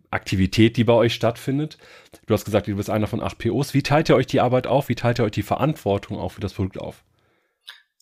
Aktivität, 0.09 0.75
die 0.75 0.83
bei 0.83 0.93
euch 0.93 1.13
stattfindet. 1.13 1.77
Du 2.25 2.33
hast 2.33 2.45
gesagt, 2.45 2.65
du 2.65 2.75
bist 2.75 2.89
einer 2.89 3.05
von 3.05 3.21
acht 3.21 3.37
POs. 3.37 3.75
Wie 3.75 3.83
teilt 3.83 4.09
ihr 4.09 4.15
euch 4.15 4.25
die 4.25 4.41
Arbeit 4.41 4.65
auf? 4.65 4.89
Wie 4.89 4.95
teilt 4.95 5.19
ihr 5.19 5.25
euch 5.25 5.31
die 5.31 5.43
Verantwortung 5.43 6.17
auch 6.17 6.29
für 6.29 6.41
das 6.41 6.53
Produkt 6.55 6.79
auf? 6.79 7.03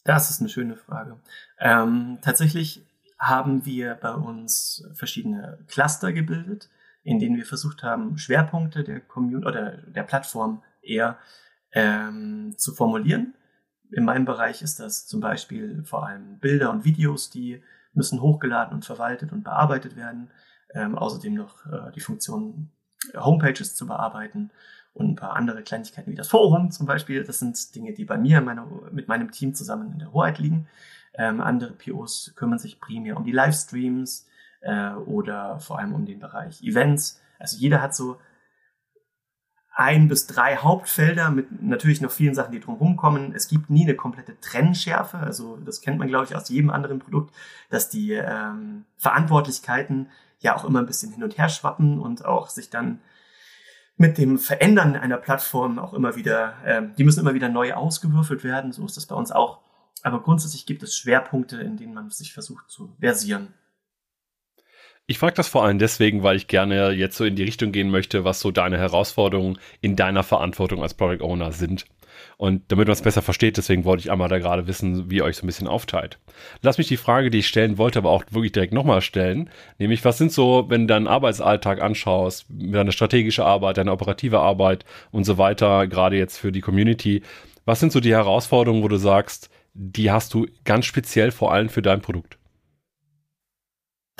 Das 0.05 0.29
ist 0.29 0.39
eine 0.39 0.49
schöne 0.49 0.77
Frage. 0.77 1.17
Ähm, 1.59 2.19
tatsächlich 2.21 2.81
haben 3.19 3.65
wir 3.65 3.95
bei 3.95 4.13
uns 4.13 4.87
verschiedene 4.93 5.59
Cluster 5.67 6.13
gebildet 6.13 6.69
in 7.03 7.19
denen 7.19 7.37
wir 7.37 7.45
versucht 7.45 7.83
haben, 7.83 8.17
Schwerpunkte 8.17 8.83
der 8.83 8.99
Community 8.99 9.47
oder 9.47 9.77
der 9.77 10.03
Plattform 10.03 10.61
eher 10.81 11.17
ähm, 11.73 12.53
zu 12.57 12.73
formulieren. 12.73 13.33
In 13.91 14.05
meinem 14.05 14.25
Bereich 14.25 14.61
ist 14.61 14.79
das 14.79 15.05
zum 15.05 15.19
Beispiel 15.19 15.83
vor 15.83 16.05
allem 16.07 16.39
Bilder 16.39 16.71
und 16.71 16.85
Videos, 16.85 17.29
die 17.29 17.61
müssen 17.93 18.21
hochgeladen 18.21 18.73
und 18.73 18.85
verwaltet 18.85 19.31
und 19.31 19.43
bearbeitet 19.43 19.95
werden. 19.95 20.31
Ähm, 20.73 20.97
außerdem 20.97 21.33
noch 21.33 21.65
äh, 21.65 21.91
die 21.93 21.99
Funktion 21.99 22.71
Homepages 23.15 23.75
zu 23.75 23.87
bearbeiten 23.87 24.51
und 24.93 25.09
ein 25.09 25.15
paar 25.15 25.35
andere 25.35 25.63
Kleinigkeiten 25.63 26.11
wie 26.11 26.15
das 26.15 26.29
Forum 26.29 26.71
zum 26.71 26.85
Beispiel. 26.85 27.23
Das 27.23 27.39
sind 27.39 27.75
Dinge, 27.75 27.93
die 27.93 28.05
bei 28.05 28.17
mir 28.17 28.39
meine, 28.41 28.65
mit 28.91 29.07
meinem 29.07 29.31
Team 29.31 29.53
zusammen 29.53 29.91
in 29.91 29.99
der 29.99 30.13
Hoheit 30.13 30.39
liegen. 30.39 30.67
Ähm, 31.13 31.41
andere 31.41 31.73
POs 31.73 32.33
kümmern 32.35 32.59
sich 32.59 32.79
primär 32.79 33.17
um 33.17 33.25
die 33.25 33.33
Livestreams, 33.33 34.27
äh, 34.61 34.91
oder 34.91 35.59
vor 35.59 35.79
allem 35.79 35.93
um 35.93 36.05
den 36.05 36.19
Bereich 36.19 36.63
Events. 36.63 37.21
Also 37.39 37.57
jeder 37.57 37.81
hat 37.81 37.95
so 37.95 38.17
ein 39.73 40.09
bis 40.09 40.27
drei 40.27 40.57
Hauptfelder 40.57 41.31
mit 41.31 41.61
natürlich 41.61 42.01
noch 42.01 42.11
vielen 42.11 42.35
Sachen, 42.35 42.51
die 42.51 42.59
drumherum 42.59 42.97
kommen. 42.97 43.33
Es 43.33 43.47
gibt 43.47 43.69
nie 43.69 43.83
eine 43.83 43.95
komplette 43.95 44.39
Trennschärfe. 44.41 45.17
Also 45.17 45.57
das 45.65 45.81
kennt 45.81 45.97
man, 45.97 46.09
glaube 46.09 46.25
ich, 46.25 46.35
aus 46.35 46.49
jedem 46.49 46.69
anderen 46.69 46.99
Produkt, 46.99 47.33
dass 47.69 47.89
die 47.89 48.11
ähm, 48.11 48.85
Verantwortlichkeiten 48.97 50.09
ja 50.39 50.55
auch 50.55 50.65
immer 50.65 50.79
ein 50.79 50.85
bisschen 50.87 51.13
hin 51.13 51.23
und 51.23 51.37
her 51.37 51.47
schwappen 51.47 51.99
und 51.99 52.25
auch 52.25 52.49
sich 52.49 52.69
dann 52.69 52.99
mit 53.95 54.17
dem 54.17 54.39
Verändern 54.39 54.95
einer 54.95 55.17
Plattform 55.17 55.79
auch 55.79 55.93
immer 55.93 56.15
wieder, 56.15 56.55
ähm, 56.65 56.93
die 56.97 57.03
müssen 57.03 57.21
immer 57.21 57.33
wieder 57.33 57.49
neu 57.49 57.73
ausgewürfelt 57.73 58.43
werden. 58.43 58.73
So 58.73 58.85
ist 58.85 58.97
das 58.97 59.05
bei 59.05 59.15
uns 59.15 59.31
auch. 59.31 59.59
aber 60.03 60.21
grundsätzlich 60.21 60.65
gibt 60.65 60.81
es 60.83 60.95
Schwerpunkte, 60.95 61.61
in 61.61 61.77
denen 61.77 61.93
man 61.93 62.09
sich 62.09 62.33
versucht 62.33 62.69
zu 62.69 62.95
versieren. 62.99 63.53
Ich 65.07 65.19
frage 65.19 65.33
das 65.33 65.47
vor 65.47 65.65
allem 65.65 65.79
deswegen, 65.79 66.23
weil 66.23 66.37
ich 66.37 66.47
gerne 66.47 66.91
jetzt 66.91 67.17
so 67.17 67.25
in 67.25 67.35
die 67.35 67.43
Richtung 67.43 67.71
gehen 67.71 67.89
möchte, 67.89 68.23
was 68.23 68.39
so 68.39 68.51
deine 68.51 68.77
Herausforderungen 68.77 69.59
in 69.81 69.95
deiner 69.95 70.23
Verantwortung 70.23 70.81
als 70.81 70.93
Product 70.93 71.23
Owner 71.23 71.51
sind. 71.51 71.85
Und 72.37 72.71
damit 72.71 72.87
man 72.87 72.93
es 72.93 73.01
besser 73.01 73.21
versteht, 73.21 73.57
deswegen 73.57 73.83
wollte 73.83 74.01
ich 74.01 74.11
einmal 74.11 74.29
da 74.29 74.37
gerade 74.37 74.67
wissen, 74.67 75.09
wie 75.09 75.17
ihr 75.17 75.23
euch 75.23 75.37
so 75.37 75.43
ein 75.43 75.47
bisschen 75.47 75.67
aufteilt. 75.67 76.17
Lass 76.61 76.77
mich 76.77 76.87
die 76.87 76.97
Frage, 76.97 77.29
die 77.29 77.39
ich 77.39 77.47
stellen 77.47 77.77
wollte, 77.77 77.99
aber 77.99 78.09
auch 78.09 78.23
wirklich 78.31 78.51
direkt 78.51 78.73
nochmal 78.73 79.01
stellen. 79.01 79.49
Nämlich, 79.77 80.03
was 80.05 80.17
sind 80.17 80.31
so, 80.31 80.65
wenn 80.69 80.87
du 80.87 80.93
deinen 80.93 81.07
Arbeitsalltag 81.07 81.81
anschaust, 81.81 82.45
deine 82.49 82.91
strategische 82.91 83.45
Arbeit, 83.45 83.77
deine 83.77 83.91
operative 83.91 84.39
Arbeit 84.39 84.85
und 85.11 85.23
so 85.23 85.37
weiter, 85.37 85.87
gerade 85.87 86.17
jetzt 86.17 86.37
für 86.37 86.51
die 86.51 86.61
Community, 86.61 87.21
was 87.65 87.79
sind 87.79 87.91
so 87.91 87.99
die 87.99 88.13
Herausforderungen, 88.13 88.83
wo 88.83 88.87
du 88.87 88.97
sagst, 88.97 89.49
die 89.73 90.11
hast 90.11 90.33
du 90.33 90.47
ganz 90.63 90.85
speziell 90.85 91.31
vor 91.31 91.53
allem 91.53 91.69
für 91.69 91.81
dein 91.81 92.01
Produkt? 92.01 92.37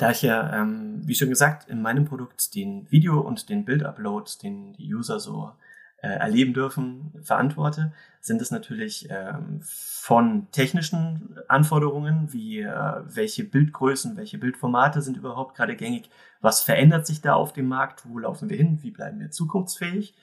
Da 0.02 0.10
ich 0.10 0.22
ja, 0.22 0.52
ähm, 0.60 1.00
wie 1.06 1.14
schon 1.14 1.28
gesagt, 1.28 1.68
in 1.68 1.80
meinem 1.80 2.06
Produkt 2.06 2.56
den 2.56 2.90
Video- 2.90 3.20
und 3.20 3.48
den 3.48 3.64
Bild-Upload, 3.64 4.28
den 4.42 4.72
die 4.72 4.92
User 4.92 5.20
so 5.20 5.52
äh, 5.98 6.08
erleben 6.08 6.54
dürfen, 6.54 7.12
verantworte, 7.22 7.92
sind 8.20 8.42
es 8.42 8.50
natürlich 8.50 9.06
ähm, 9.10 9.60
von 9.62 10.48
technischen 10.50 11.38
Anforderungen, 11.46 12.32
wie 12.32 12.62
äh, 12.62 12.94
welche 13.04 13.44
Bildgrößen, 13.44 14.16
welche 14.16 14.38
Bildformate 14.38 15.02
sind 15.02 15.18
überhaupt 15.18 15.56
gerade 15.56 15.76
gängig, 15.76 16.10
was 16.40 16.62
verändert 16.62 17.06
sich 17.06 17.20
da 17.20 17.34
auf 17.34 17.52
dem 17.52 17.68
Markt, 17.68 18.02
wo 18.04 18.18
laufen 18.18 18.50
wir 18.50 18.56
hin, 18.56 18.80
wie 18.82 18.90
bleiben 18.90 19.20
wir 19.20 19.30
zukunftsfähig, 19.30 20.16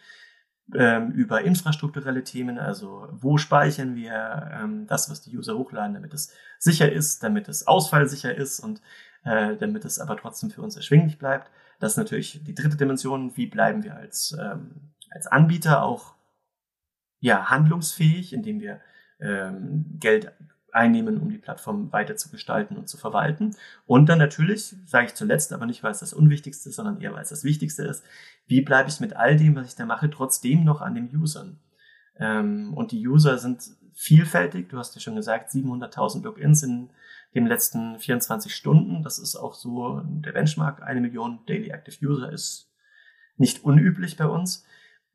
ähm, 0.76 1.12
über 1.12 1.42
infrastrukturelle 1.42 2.26
Themen, 2.26 2.60
also 2.60 3.08
wo 3.14 3.38
speichern 3.38 3.96
wir 3.96 4.52
ähm, 4.62 4.88
das, 4.88 5.10
was 5.10 5.22
die 5.22 5.38
User 5.38 5.58
hochladen, 5.58 5.94
damit 5.94 6.14
es 6.14 6.34
sicher 6.58 6.92
ist, 6.92 7.24
damit 7.24 7.48
es 7.48 7.66
ausfallsicher 7.66 8.36
ist 8.36 8.60
und 8.60 8.82
äh, 9.24 9.56
damit 9.58 9.86
es 9.86 10.00
aber 10.00 10.18
trotzdem 10.18 10.52
für 10.52 10.62
uns 10.62 10.76
erschwinglich 10.76 11.18
bleibt. 11.18 11.50
Das 11.80 11.94
ist 11.94 11.98
natürlich 11.98 12.44
die 12.44 12.56
dritte 12.56 12.78
Dimension, 12.78 13.36
wie 13.38 13.48
bleiben 13.48 13.84
wir 13.84 13.96
als 13.96 14.38
ähm, 14.40 14.90
als 15.10 15.28
Anbieter 15.28 15.84
auch 15.84 16.14
ja, 17.20 17.50
handlungsfähig, 17.50 18.34
indem 18.34 18.62
wir 18.62 18.80
ähm, 19.20 19.86
Geld 20.00 20.32
einnehmen, 20.72 21.20
um 21.20 21.30
die 21.30 21.38
Plattform 21.38 21.92
weiter 21.92 22.16
zu 22.16 22.30
gestalten 22.30 22.78
und 22.78 22.88
zu 22.88 22.98
verwalten. 22.98 23.56
Und 23.86 24.08
dann 24.08 24.20
natürlich, 24.20 24.76
sage 24.86 25.08
ich 25.08 25.16
zuletzt, 25.16 25.52
aber 25.52 25.66
nicht, 25.66 25.84
weil 25.84 25.92
es 25.92 26.00
das 26.00 26.14
Unwichtigste 26.14 26.70
ist, 26.70 26.76
sondern 26.76 27.02
eher, 27.02 27.14
weil 27.14 27.24
es 27.24 27.30
das 27.30 27.44
Wichtigste 27.44 27.84
ist, 27.84 28.06
wie 28.48 28.62
bleibe 28.62 28.90
ich 28.90 29.00
mit 29.00 29.16
all 29.16 29.36
dem, 29.36 29.56
was 29.56 29.68
ich 29.68 29.76
da 29.76 29.86
mache, 29.86 30.10
trotzdem 30.10 30.64
noch 30.64 30.82
an 30.82 30.96
den 30.96 31.14
Usern? 31.16 31.60
Ähm, 32.18 32.74
und 32.76 32.92
die 32.92 33.06
User 33.08 33.38
sind 33.40 33.64
vielfältig. 33.94 34.70
Du 34.70 34.78
hast 34.78 34.96
ja 34.96 35.02
schon 35.02 35.16
gesagt, 35.16 35.50
700.000 35.50 36.24
Logins 36.24 36.64
in 36.64 36.92
den 37.36 37.46
letzten 37.46 38.00
24 38.00 38.54
Stunden. 38.54 39.04
Das 39.04 39.20
ist 39.20 39.36
auch 39.36 39.54
so 39.54 40.02
der 40.04 40.32
Benchmark. 40.32 40.82
Eine 40.82 41.02
Million 41.02 41.40
Daily 41.46 41.70
Active 41.70 42.06
User 42.06 42.32
ist 42.32 42.72
nicht 43.38 43.64
unüblich 43.64 44.18
bei 44.18 44.26
uns 44.26 44.66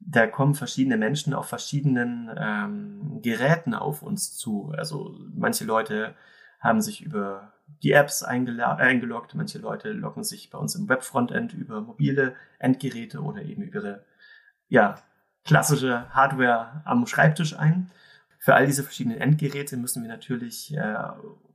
da 0.06 0.26
kommen 0.26 0.54
verschiedene 0.54 0.96
Menschen 0.96 1.34
auf 1.34 1.48
verschiedenen 1.48 2.30
ähm, 2.36 3.20
Geräten 3.22 3.74
auf 3.74 4.02
uns 4.02 4.36
zu. 4.36 4.72
Also 4.76 5.16
manche 5.34 5.64
Leute 5.64 6.14
haben 6.60 6.80
sich 6.80 7.02
über 7.02 7.52
die 7.82 7.92
Apps 7.92 8.22
eingeloggt, 8.22 9.34
manche 9.34 9.58
Leute 9.58 9.92
loggen 9.92 10.24
sich 10.24 10.50
bei 10.50 10.58
uns 10.58 10.74
im 10.74 10.88
Webfrontend 10.88 11.54
über 11.54 11.80
mobile 11.80 12.34
Endgeräte 12.58 13.20
oder 13.20 13.42
eben 13.42 13.62
über 13.62 13.80
ihre 13.80 14.04
ja, 14.68 14.96
klassische 15.44 16.08
Hardware 16.10 16.82
am 16.84 17.06
Schreibtisch 17.06 17.58
ein. 17.58 17.90
Für 18.38 18.54
all 18.54 18.66
diese 18.66 18.82
verschiedenen 18.82 19.18
Endgeräte 19.18 19.76
müssen 19.76 20.02
wir 20.02 20.10
natürlich 20.10 20.74
äh, 20.74 20.96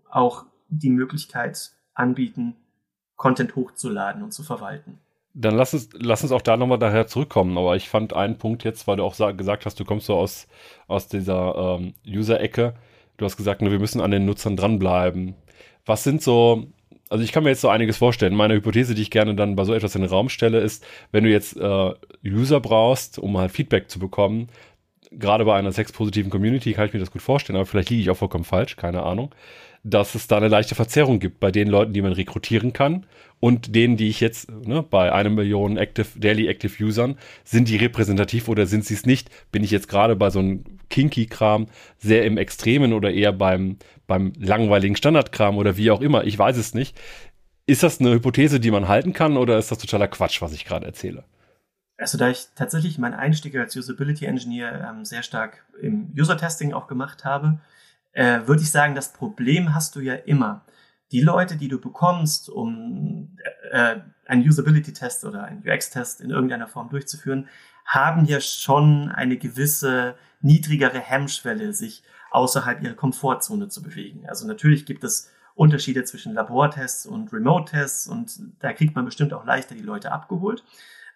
auch 0.09 0.45
die 0.69 0.89
Möglichkeit 0.89 1.71
anbieten, 1.93 2.55
Content 3.15 3.55
hochzuladen 3.55 4.23
und 4.23 4.31
zu 4.31 4.43
verwalten. 4.43 4.99
Dann 5.33 5.55
lass 5.55 5.73
uns, 5.73 5.89
lass 5.93 6.23
uns 6.23 6.31
auch 6.31 6.41
da 6.41 6.57
nochmal 6.57 6.79
daher 6.79 7.07
zurückkommen. 7.07 7.57
Aber 7.57 7.75
ich 7.75 7.89
fand 7.89 8.13
einen 8.13 8.37
Punkt 8.37 8.63
jetzt, 8.63 8.87
weil 8.87 8.97
du 8.97 9.03
auch 9.03 9.15
gesagt 9.37 9.65
hast, 9.65 9.79
du 9.79 9.85
kommst 9.85 10.07
so 10.07 10.15
aus, 10.15 10.47
aus 10.87 11.07
dieser 11.07 11.77
ähm, 11.79 11.93
User-Ecke. 12.07 12.73
Du 13.17 13.25
hast 13.25 13.37
gesagt, 13.37 13.61
wir 13.61 13.79
müssen 13.79 14.01
an 14.01 14.11
den 14.11 14.25
Nutzern 14.25 14.55
dranbleiben. 14.55 15.35
Was 15.85 16.03
sind 16.03 16.21
so, 16.21 16.67
also 17.09 17.23
ich 17.23 17.31
kann 17.31 17.43
mir 17.43 17.49
jetzt 17.49 17.61
so 17.61 17.69
einiges 17.69 17.97
vorstellen. 17.97 18.35
Meine 18.35 18.55
Hypothese, 18.55 18.95
die 18.95 19.01
ich 19.01 19.11
gerne 19.11 19.35
dann 19.35 19.55
bei 19.55 19.65
so 19.65 19.73
etwas 19.73 19.95
in 19.95 20.01
den 20.01 20.09
Raum 20.09 20.29
stelle, 20.29 20.59
ist, 20.59 20.85
wenn 21.11 21.25
du 21.25 21.29
jetzt 21.29 21.57
äh, 21.57 21.93
User 22.25 22.59
brauchst, 22.59 23.19
um 23.19 23.33
mal 23.33 23.49
Feedback 23.49 23.89
zu 23.89 23.99
bekommen, 23.99 24.47
gerade 25.11 25.45
bei 25.45 25.55
einer 25.55 25.71
sexpositiven 25.71 26.31
Community 26.31 26.73
kann 26.73 26.87
ich 26.87 26.93
mir 26.93 26.99
das 26.99 27.11
gut 27.11 27.21
vorstellen, 27.21 27.57
aber 27.57 27.65
vielleicht 27.65 27.89
liege 27.89 28.01
ich 28.01 28.09
auch 28.09 28.17
vollkommen 28.17 28.43
falsch, 28.43 28.77
keine 28.77 29.03
Ahnung 29.03 29.31
dass 29.83 30.15
es 30.15 30.27
da 30.27 30.37
eine 30.37 30.47
leichte 30.47 30.75
Verzerrung 30.75 31.19
gibt 31.19 31.39
bei 31.39 31.51
den 31.51 31.67
Leuten, 31.67 31.93
die 31.93 32.01
man 32.01 32.13
rekrutieren 32.13 32.73
kann 32.73 33.05
und 33.39 33.73
denen, 33.75 33.97
die 33.97 34.09
ich 34.09 34.19
jetzt 34.19 34.51
ne, 34.51 34.83
bei 34.83 35.11
einer 35.13 35.29
Million 35.29 35.77
Active, 35.77 36.07
Daily 36.17 36.47
Active 36.47 36.83
Usern, 36.83 37.17
sind 37.43 37.69
die 37.69 37.77
repräsentativ 37.77 38.49
oder 38.49 38.65
sind 38.65 38.85
sie 38.85 38.93
es 38.93 39.05
nicht? 39.05 39.29
Bin 39.51 39.63
ich 39.63 39.71
jetzt 39.71 39.87
gerade 39.87 40.15
bei 40.15 40.29
so 40.29 40.39
einem 40.39 40.65
Kinky-Kram 40.89 41.67
sehr 41.97 42.25
im 42.25 42.37
Extremen 42.37 42.93
oder 42.93 43.11
eher 43.11 43.31
beim, 43.31 43.77
beim 44.07 44.33
langweiligen 44.37 44.95
Standardkram 44.95 45.57
oder 45.57 45.77
wie 45.77 45.91
auch 45.91 46.01
immer? 46.01 46.25
Ich 46.25 46.37
weiß 46.37 46.57
es 46.57 46.73
nicht. 46.73 46.99
Ist 47.65 47.83
das 47.83 47.99
eine 47.99 48.11
Hypothese, 48.11 48.59
die 48.59 48.71
man 48.71 48.87
halten 48.87 49.13
kann 49.13 49.37
oder 49.37 49.57
ist 49.57 49.71
das 49.71 49.77
totaler 49.77 50.07
Quatsch, 50.07 50.41
was 50.41 50.53
ich 50.53 50.65
gerade 50.65 50.85
erzähle? 50.85 51.23
Also 51.97 52.17
da 52.17 52.29
ich 52.29 52.47
tatsächlich 52.55 52.97
meinen 52.97 53.13
Einstieg 53.13 53.55
als 53.55 53.75
Usability 53.75 54.25
Engineer 54.25 54.89
ähm, 54.89 55.05
sehr 55.05 55.21
stark 55.21 55.65
im 55.81 56.11
User-Testing 56.17 56.73
auch 56.73 56.87
gemacht 56.87 57.25
habe, 57.25 57.59
äh, 58.19 58.45
würde 58.47 58.61
ich 58.61 58.69
sagen, 58.69 58.95
das 58.95 59.13
Problem 59.13 59.73
hast 59.73 59.95
du 59.95 60.01
ja 60.01 60.13
immer. 60.13 60.65
Die 61.13 61.21
Leute, 61.21 61.55
die 61.55 61.69
du 61.69 61.79
bekommst, 61.79 62.49
um 62.49 63.37
äh, 63.71 63.95
einen 64.25 64.45
Usability-Test 64.45 65.23
oder 65.23 65.45
einen 65.45 65.63
UX-Test 65.65 66.19
in 66.19 66.29
irgendeiner 66.29 66.67
Form 66.67 66.89
durchzuführen, 66.89 67.47
haben 67.85 68.25
ja 68.25 68.41
schon 68.41 69.09
eine 69.09 69.37
gewisse 69.37 70.15
niedrigere 70.41 70.99
Hemmschwelle, 70.99 71.71
sich 71.71 72.03
außerhalb 72.31 72.83
ihrer 72.83 72.93
Komfortzone 72.93 73.69
zu 73.69 73.81
bewegen. 73.81 74.27
Also 74.27 74.45
natürlich 74.45 74.85
gibt 74.85 75.05
es 75.05 75.31
Unterschiede 75.55 76.03
zwischen 76.03 76.33
Labortests 76.33 77.05
und 77.05 77.31
Remote-Tests 77.31 78.09
und 78.09 78.37
da 78.59 78.73
kriegt 78.73 78.97
man 78.97 79.05
bestimmt 79.05 79.33
auch 79.33 79.45
leichter 79.45 79.75
die 79.75 79.81
Leute 79.81 80.11
abgeholt. 80.11 80.65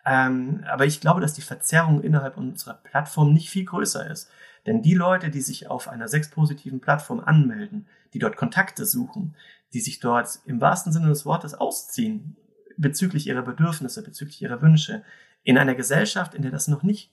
Ähm, 0.05 0.63
aber 0.69 0.85
ich 0.85 1.01
glaube, 1.01 1.19
dass 1.19 1.33
die 1.33 1.41
Verzerrung 1.41 2.01
innerhalb 2.01 2.37
unserer 2.37 2.75
Plattform 2.75 3.33
nicht 3.33 3.49
viel 3.49 3.65
größer 3.65 4.09
ist. 4.09 4.29
Denn 4.65 4.81
die 4.81 4.93
Leute, 4.93 5.29
die 5.29 5.41
sich 5.41 5.69
auf 5.69 5.87
einer 5.87 6.07
sexpositiven 6.07 6.79
Plattform 6.79 7.19
anmelden, 7.19 7.87
die 8.13 8.19
dort 8.19 8.37
Kontakte 8.37 8.85
suchen, 8.85 9.35
die 9.73 9.81
sich 9.81 9.99
dort 9.99 10.39
im 10.45 10.61
wahrsten 10.61 10.93
Sinne 10.93 11.09
des 11.09 11.25
Wortes 11.25 11.53
ausziehen 11.53 12.37
bezüglich 12.77 13.27
ihrer 13.27 13.41
Bedürfnisse, 13.41 14.03
bezüglich 14.03 14.41
ihrer 14.41 14.61
Wünsche, 14.61 15.03
in 15.43 15.57
einer 15.57 15.75
Gesellschaft, 15.75 16.33
in 16.33 16.41
der 16.41 16.51
das 16.51 16.67
noch 16.67 16.83
nicht 16.83 17.11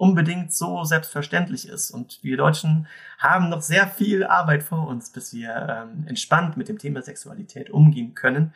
unbedingt 0.00 0.52
so 0.52 0.84
selbstverständlich 0.84 1.68
ist. 1.68 1.90
Und 1.90 2.20
wir 2.22 2.38
Deutschen 2.38 2.86
haben 3.18 3.50
noch 3.50 3.60
sehr 3.60 3.86
viel 3.86 4.24
Arbeit 4.24 4.62
vor 4.62 4.88
uns, 4.88 5.10
bis 5.10 5.34
wir 5.34 5.50
ähm, 5.68 6.06
entspannt 6.06 6.56
mit 6.56 6.68
dem 6.68 6.78
Thema 6.78 7.02
Sexualität 7.02 7.68
umgehen 7.68 8.14
können. 8.14 8.54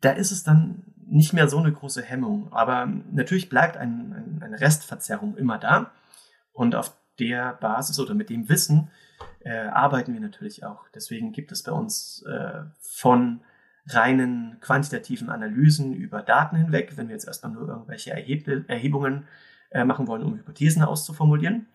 Da 0.00 0.10
ist 0.10 0.30
es 0.30 0.44
dann 0.44 0.84
nicht 1.06 1.32
mehr 1.32 1.48
so 1.48 1.58
eine 1.58 1.72
große 1.72 2.02
Hemmung. 2.02 2.52
Aber 2.52 2.86
natürlich 2.86 3.48
bleibt 3.48 3.76
ein, 3.76 4.12
ein, 4.12 4.42
eine 4.44 4.60
Restverzerrung 4.60 5.36
immer 5.36 5.58
da. 5.58 5.90
Und 6.52 6.76
auf 6.76 6.94
der 7.18 7.54
Basis 7.54 7.98
oder 8.00 8.14
mit 8.14 8.30
dem 8.30 8.48
Wissen 8.48 8.90
äh, 9.40 9.66
arbeiten 9.68 10.12
wir 10.12 10.20
natürlich 10.20 10.64
auch. 10.64 10.88
Deswegen 10.94 11.32
gibt 11.32 11.52
es 11.52 11.62
bei 11.62 11.72
uns 11.72 12.22
äh, 12.22 12.62
von 12.80 13.40
reinen 13.86 14.58
quantitativen 14.60 15.28
Analysen 15.28 15.92
über 15.92 16.22
Daten 16.22 16.56
hinweg, 16.56 16.96
wenn 16.96 17.08
wir 17.08 17.14
jetzt 17.14 17.26
erstmal 17.26 17.52
nur 17.52 17.68
irgendwelche 17.68 18.12
Erheb 18.12 18.48
Erhebungen 18.68 19.26
äh, 19.70 19.84
machen 19.84 20.06
wollen, 20.06 20.22
um 20.22 20.36
Hypothesen 20.36 20.82
auszuformulieren. 20.82 21.66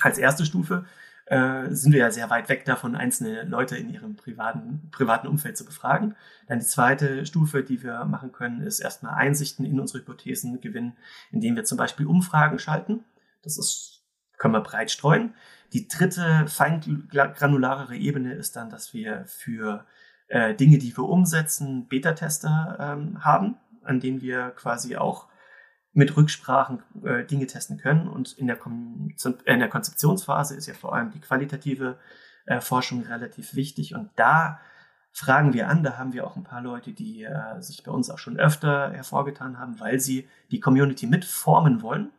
Als 0.00 0.18
erste 0.18 0.44
Stufe 0.44 0.84
äh, 1.26 1.70
sind 1.70 1.92
wir 1.92 2.00
ja 2.00 2.10
sehr 2.10 2.28
weit 2.30 2.48
weg 2.48 2.64
davon, 2.64 2.96
einzelne 2.96 3.44
Leute 3.44 3.76
in 3.76 3.88
ihrem 3.88 4.16
privaten, 4.16 4.88
privaten 4.90 5.28
Umfeld 5.28 5.56
zu 5.56 5.64
befragen. 5.64 6.16
Dann 6.48 6.58
die 6.58 6.66
zweite 6.66 7.24
Stufe, 7.24 7.62
die 7.62 7.82
wir 7.82 8.04
machen 8.04 8.32
können, 8.32 8.60
ist 8.60 8.80
erstmal 8.80 9.14
Einsichten 9.14 9.64
in 9.64 9.78
unsere 9.78 10.00
Hypothesen 10.00 10.60
gewinnen, 10.60 10.96
indem 11.30 11.54
wir 11.54 11.64
zum 11.64 11.78
Beispiel 11.78 12.06
Umfragen 12.06 12.58
schalten. 12.58 13.04
Das 13.42 13.56
ist 13.56 13.93
können 14.38 14.54
wir 14.54 14.60
breit 14.60 14.90
streuen. 14.90 15.34
Die 15.72 15.88
dritte, 15.88 16.46
feingranularere 16.46 17.96
Ebene 17.96 18.34
ist 18.34 18.56
dann, 18.56 18.70
dass 18.70 18.94
wir 18.94 19.24
für 19.26 19.84
äh, 20.28 20.54
Dinge, 20.54 20.78
die 20.78 20.96
wir 20.96 21.04
umsetzen, 21.04 21.88
Beta-Tester 21.88 22.76
ähm, 22.78 23.24
haben, 23.24 23.56
an 23.82 24.00
denen 24.00 24.20
wir 24.20 24.50
quasi 24.50 24.96
auch 24.96 25.28
mit 25.92 26.16
Rücksprachen 26.16 26.82
äh, 27.04 27.24
Dinge 27.24 27.46
testen 27.46 27.78
können. 27.78 28.08
Und 28.08 28.32
in 28.32 28.46
der, 28.46 28.58
in 28.64 29.58
der 29.58 29.68
Konzeptionsphase 29.68 30.56
ist 30.56 30.66
ja 30.66 30.74
vor 30.74 30.94
allem 30.94 31.10
die 31.10 31.20
qualitative 31.20 31.98
äh, 32.46 32.60
Forschung 32.60 33.02
relativ 33.02 33.54
wichtig. 33.54 33.94
Und 33.94 34.10
da 34.16 34.60
fragen 35.12 35.54
wir 35.54 35.68
an, 35.68 35.84
da 35.84 35.96
haben 35.96 36.12
wir 36.12 36.26
auch 36.26 36.36
ein 36.36 36.42
paar 36.42 36.60
Leute, 36.60 36.92
die 36.92 37.22
äh, 37.22 37.60
sich 37.60 37.84
bei 37.84 37.92
uns 37.92 38.10
auch 38.10 38.18
schon 38.18 38.36
öfter 38.36 38.92
hervorgetan 38.92 39.58
haben, 39.58 39.78
weil 39.78 40.00
sie 40.00 40.28
die 40.50 40.60
Community 40.60 41.06
mitformen 41.06 41.82
wollen. 41.82 42.10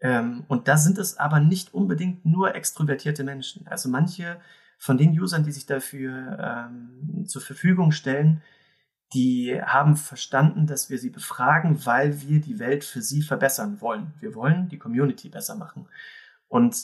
Ähm, 0.00 0.44
und 0.48 0.68
da 0.68 0.76
sind 0.76 0.98
es 0.98 1.16
aber 1.16 1.40
nicht 1.40 1.74
unbedingt 1.74 2.24
nur 2.24 2.54
extrovertierte 2.54 3.24
Menschen. 3.24 3.66
Also 3.66 3.88
manche 3.88 4.40
von 4.78 4.98
den 4.98 5.18
Usern, 5.18 5.44
die 5.44 5.52
sich 5.52 5.66
dafür 5.66 6.68
ähm, 6.70 7.24
zur 7.26 7.42
Verfügung 7.42 7.92
stellen, 7.92 8.42
die 9.14 9.60
haben 9.62 9.96
verstanden, 9.96 10.66
dass 10.66 10.90
wir 10.90 10.98
sie 10.98 11.10
befragen, 11.10 11.86
weil 11.86 12.20
wir 12.22 12.40
die 12.40 12.58
Welt 12.58 12.84
für 12.84 13.00
sie 13.00 13.22
verbessern 13.22 13.80
wollen. 13.80 14.12
Wir 14.20 14.34
wollen 14.34 14.68
die 14.68 14.78
Community 14.78 15.28
besser 15.28 15.54
machen. 15.54 15.88
Und 16.48 16.76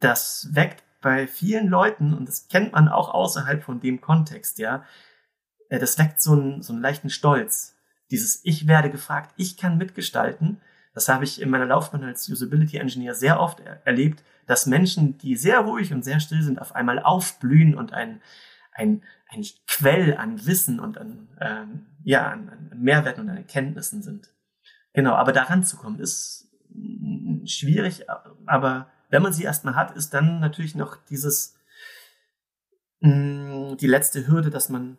das 0.00 0.48
weckt 0.52 0.82
bei 1.00 1.26
vielen 1.26 1.68
Leuten, 1.68 2.12
und 2.12 2.26
das 2.26 2.48
kennt 2.48 2.72
man 2.72 2.88
auch 2.88 3.14
außerhalb 3.14 3.62
von 3.62 3.80
dem 3.80 4.00
Kontext, 4.00 4.58
ja, 4.58 4.84
äh, 5.68 5.78
das 5.78 5.98
weckt 5.98 6.20
so 6.20 6.32
einen, 6.32 6.62
so 6.62 6.72
einen 6.72 6.82
leichten 6.82 7.10
Stolz. 7.10 7.76
Dieses 8.10 8.40
Ich 8.44 8.66
werde 8.66 8.90
gefragt, 8.90 9.32
ich 9.36 9.56
kann 9.56 9.78
mitgestalten. 9.78 10.60
Das 10.98 11.08
habe 11.08 11.22
ich 11.22 11.40
in 11.40 11.48
meiner 11.48 11.64
Laufbahn 11.64 12.02
als 12.02 12.28
Usability 12.28 12.76
Engineer 12.76 13.14
sehr 13.14 13.38
oft 13.38 13.60
er 13.60 13.86
erlebt, 13.86 14.24
dass 14.48 14.66
Menschen, 14.66 15.16
die 15.16 15.36
sehr 15.36 15.60
ruhig 15.60 15.92
und 15.92 16.04
sehr 16.04 16.18
still 16.18 16.42
sind, 16.42 16.60
auf 16.60 16.74
einmal 16.74 16.98
aufblühen 16.98 17.76
und 17.76 17.92
ein, 17.92 18.20
ein, 18.72 19.04
ein 19.28 19.44
Quell 19.68 20.16
an 20.16 20.44
Wissen 20.44 20.80
und 20.80 20.98
an, 20.98 21.28
ähm, 21.40 21.86
ja, 22.02 22.28
an, 22.28 22.48
an 22.48 22.80
Mehrwerten 22.80 23.22
und 23.22 23.30
an 23.30 23.36
Erkenntnissen 23.36 24.02
sind. 24.02 24.32
Genau, 24.92 25.14
aber 25.14 25.30
daran 25.30 25.62
zu 25.62 25.76
kommen 25.76 26.00
ist 26.00 26.50
schwierig, 27.44 28.06
aber 28.46 28.90
wenn 29.08 29.22
man 29.22 29.32
sie 29.32 29.44
erstmal 29.44 29.76
hat, 29.76 29.96
ist 29.96 30.14
dann 30.14 30.40
natürlich 30.40 30.74
noch 30.74 30.96
dieses, 30.96 31.54
mh, 33.02 33.74
mm, 33.74 33.76
die 33.76 33.86
letzte 33.86 34.26
Hürde, 34.26 34.50
dass 34.50 34.68
man, 34.68 34.98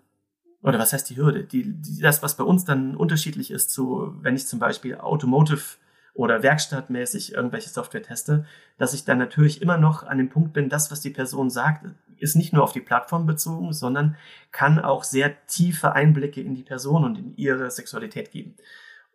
oder 0.62 0.80
was 0.80 0.94
heißt 0.94 1.10
die 1.10 1.18
Hürde? 1.18 1.44
Die, 1.44 1.74
die, 1.74 2.00
das, 2.00 2.24
was 2.24 2.38
bei 2.38 2.46
uns 2.46 2.64
dann 2.64 2.96
unterschiedlich 2.96 3.52
ist 3.52 3.72
zu, 3.72 4.16
wenn 4.22 4.38
ich 4.38 4.48
zum 4.48 4.60
Beispiel 4.60 4.96
Automotive 4.96 5.76
oder 6.20 6.44
werkstattmäßig 6.44 7.34
irgendwelche 7.34 7.70
Software 7.70 8.04
teste, 8.04 8.46
dass 8.78 8.94
ich 8.94 9.06
dann 9.06 9.20
natürlich 9.20 9.62
immer 9.62 9.78
noch 9.78 10.04
an 10.04 10.18
dem 10.18 10.28
Punkt 10.28 10.52
bin, 10.52 10.68
das, 10.68 10.92
was 10.92 11.00
die 11.00 11.12
Person 11.12 11.50
sagt, 11.50 11.86
ist 12.18 12.36
nicht 12.36 12.52
nur 12.52 12.62
auf 12.62 12.74
die 12.74 12.82
Plattform 12.82 13.26
bezogen, 13.26 13.72
sondern 13.72 14.18
kann 14.52 14.80
auch 14.80 15.06
sehr 15.06 15.34
tiefe 15.46 15.94
Einblicke 15.94 16.42
in 16.42 16.56
die 16.56 16.64
Person 16.64 17.06
und 17.06 17.18
in 17.18 17.38
ihre 17.38 17.72
Sexualität 17.72 18.32
geben. 18.32 18.56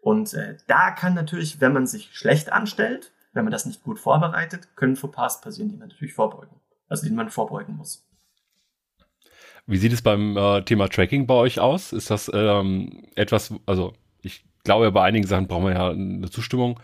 Und 0.00 0.32
äh, 0.32 0.56
da 0.66 0.92
kann 0.92 1.12
natürlich, 1.12 1.61
wenn 1.61 1.75
man 1.75 1.87
sich 1.87 2.08
schlecht 2.14 2.50
anstellt, 2.50 3.12
wenn 3.34 3.44
man 3.44 3.52
das 3.52 3.66
nicht 3.66 3.82
gut 3.82 3.99
vorbereitet, 3.99 4.75
können 4.75 4.96
Fauxpas 4.96 5.42
passieren, 5.42 5.68
die 5.68 5.76
man 5.76 5.88
natürlich 5.88 6.14
vorbeugen, 6.14 6.56
also 6.88 7.06
die 7.06 7.12
man 7.12 7.28
vorbeugen 7.28 7.76
muss. 7.76 8.08
Wie 9.66 9.76
sieht 9.76 9.92
es 9.92 10.00
beim 10.00 10.38
äh, 10.38 10.62
Thema 10.62 10.88
Tracking 10.88 11.26
bei 11.26 11.34
euch 11.34 11.61
aus? 11.61 11.92
Ist 11.92 12.11
das 12.11 12.30
ähm, 12.32 13.08
etwas, 13.14 13.52
also 13.66 13.92
glaube, 14.64 14.90
bei 14.92 15.02
einigen 15.02 15.26
Sachen 15.26 15.47
brauchen 15.47 15.66
wir 15.66 15.75
ja 15.75 15.90
eine 15.90 16.30
Zustimmung. 16.30 16.80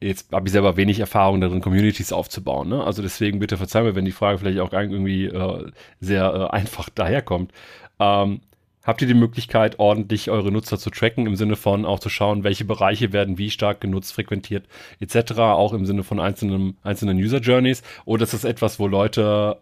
Jetzt 0.00 0.30
habe 0.32 0.46
ich 0.46 0.52
selber 0.52 0.76
wenig 0.76 1.00
Erfahrung 1.00 1.40
darin, 1.40 1.62
Communities 1.62 2.12
aufzubauen. 2.12 2.68
Ne? 2.68 2.84
Also 2.84 3.00
deswegen 3.00 3.38
bitte 3.38 3.56
verzeih 3.56 3.82
mir, 3.82 3.94
wenn 3.94 4.04
die 4.04 4.12
Frage 4.12 4.38
vielleicht 4.38 4.58
auch 4.58 4.72
irgendwie 4.72 5.26
äh, 5.26 5.70
sehr 6.00 6.34
äh, 6.34 6.54
einfach 6.54 6.88
daherkommt. 6.94 7.52
Ähm, 7.98 8.40
habt 8.84 9.00
ihr 9.00 9.08
die 9.08 9.14
Möglichkeit, 9.14 9.78
ordentlich 9.78 10.30
eure 10.30 10.52
Nutzer 10.52 10.78
zu 10.78 10.90
tracken, 10.90 11.26
im 11.26 11.36
Sinne 11.36 11.56
von 11.56 11.86
auch 11.86 11.98
zu 11.98 12.10
schauen, 12.10 12.44
welche 12.44 12.64
Bereiche 12.64 13.12
werden 13.12 13.38
wie 13.38 13.50
stark 13.50 13.80
genutzt, 13.80 14.12
frequentiert, 14.12 14.66
etc., 15.00 15.32
auch 15.38 15.72
im 15.72 15.86
Sinne 15.86 16.04
von 16.04 16.20
einzelnen, 16.20 16.76
einzelnen 16.82 17.16
User-Journeys? 17.18 17.82
Oder 18.04 18.24
ist 18.24 18.34
das 18.34 18.44
etwas, 18.44 18.78
wo 18.78 18.86
Leute, 18.86 19.58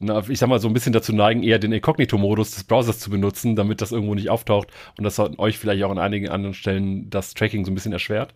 na, 0.00 0.26
ich 0.28 0.38
sag 0.38 0.48
mal, 0.48 0.58
so 0.58 0.68
ein 0.68 0.74
bisschen 0.74 0.92
dazu 0.92 1.14
neigen, 1.14 1.42
eher 1.42 1.58
den 1.58 1.72
Inkognito-Modus 1.72 2.52
des 2.52 2.64
Browsers 2.64 2.98
zu 2.98 3.10
benutzen, 3.10 3.54
damit 3.54 3.80
das 3.80 3.92
irgendwo 3.92 4.14
nicht 4.14 4.30
auftaucht 4.30 4.68
und 4.96 5.04
das 5.04 5.18
euch 5.18 5.58
vielleicht 5.58 5.84
auch 5.84 5.90
an 5.90 5.98
einigen 5.98 6.30
anderen 6.30 6.54
Stellen 6.54 7.10
das 7.10 7.34
Tracking 7.34 7.64
so 7.64 7.70
ein 7.70 7.74
bisschen 7.74 7.92
erschwert? 7.92 8.34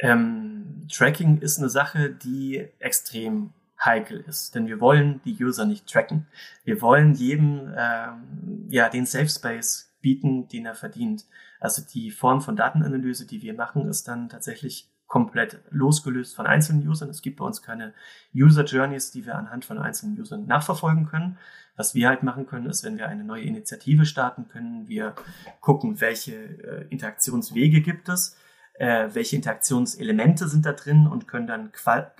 Ähm, 0.00 0.86
Tracking 0.90 1.38
ist 1.40 1.58
eine 1.58 1.68
Sache, 1.68 2.10
die 2.10 2.64
extrem 2.78 3.50
heikel 3.84 4.24
ist. 4.28 4.54
Denn 4.54 4.66
wir 4.66 4.80
wollen 4.80 5.20
die 5.24 5.36
User 5.42 5.64
nicht 5.64 5.86
tracken. 5.86 6.26
Wir 6.64 6.80
wollen 6.80 7.14
jedem 7.14 7.74
ähm, 7.76 8.66
ja 8.68 8.88
den 8.88 9.06
Safe 9.06 9.28
Space 9.28 9.92
bieten, 10.00 10.48
den 10.48 10.66
er 10.66 10.74
verdient. 10.74 11.24
Also 11.60 11.82
die 11.82 12.10
Form 12.10 12.40
von 12.40 12.56
Datenanalyse, 12.56 13.26
die 13.26 13.42
wir 13.42 13.54
machen, 13.54 13.88
ist 13.88 14.06
dann 14.06 14.28
tatsächlich 14.28 14.88
komplett 15.08 15.60
losgelöst 15.70 16.36
von 16.36 16.46
einzelnen 16.46 16.86
Usern. 16.86 17.08
Es 17.08 17.22
gibt 17.22 17.38
bei 17.38 17.44
uns 17.44 17.62
keine 17.62 17.92
User 18.34 18.64
Journeys, 18.64 19.10
die 19.10 19.26
wir 19.26 19.34
anhand 19.34 19.64
von 19.64 19.78
einzelnen 19.78 20.20
Usern 20.20 20.46
nachverfolgen 20.46 21.06
können. 21.06 21.38
Was 21.76 21.94
wir 21.94 22.08
halt 22.08 22.22
machen 22.22 22.46
können, 22.46 22.66
ist, 22.66 22.84
wenn 22.84 22.98
wir 22.98 23.08
eine 23.08 23.24
neue 23.24 23.42
Initiative 23.42 24.06
starten, 24.06 24.48
können 24.48 24.86
wir 24.86 25.14
gucken, 25.60 26.00
welche 26.00 26.34
äh, 26.34 26.86
Interaktionswege 26.90 27.80
gibt 27.80 28.08
es 28.08 28.36
äh, 28.78 29.08
welche 29.12 29.36
Interaktionselemente 29.36 30.48
sind 30.48 30.64
da 30.64 30.72
drin 30.72 31.06
und 31.06 31.28
können 31.28 31.46
dann 31.46 31.72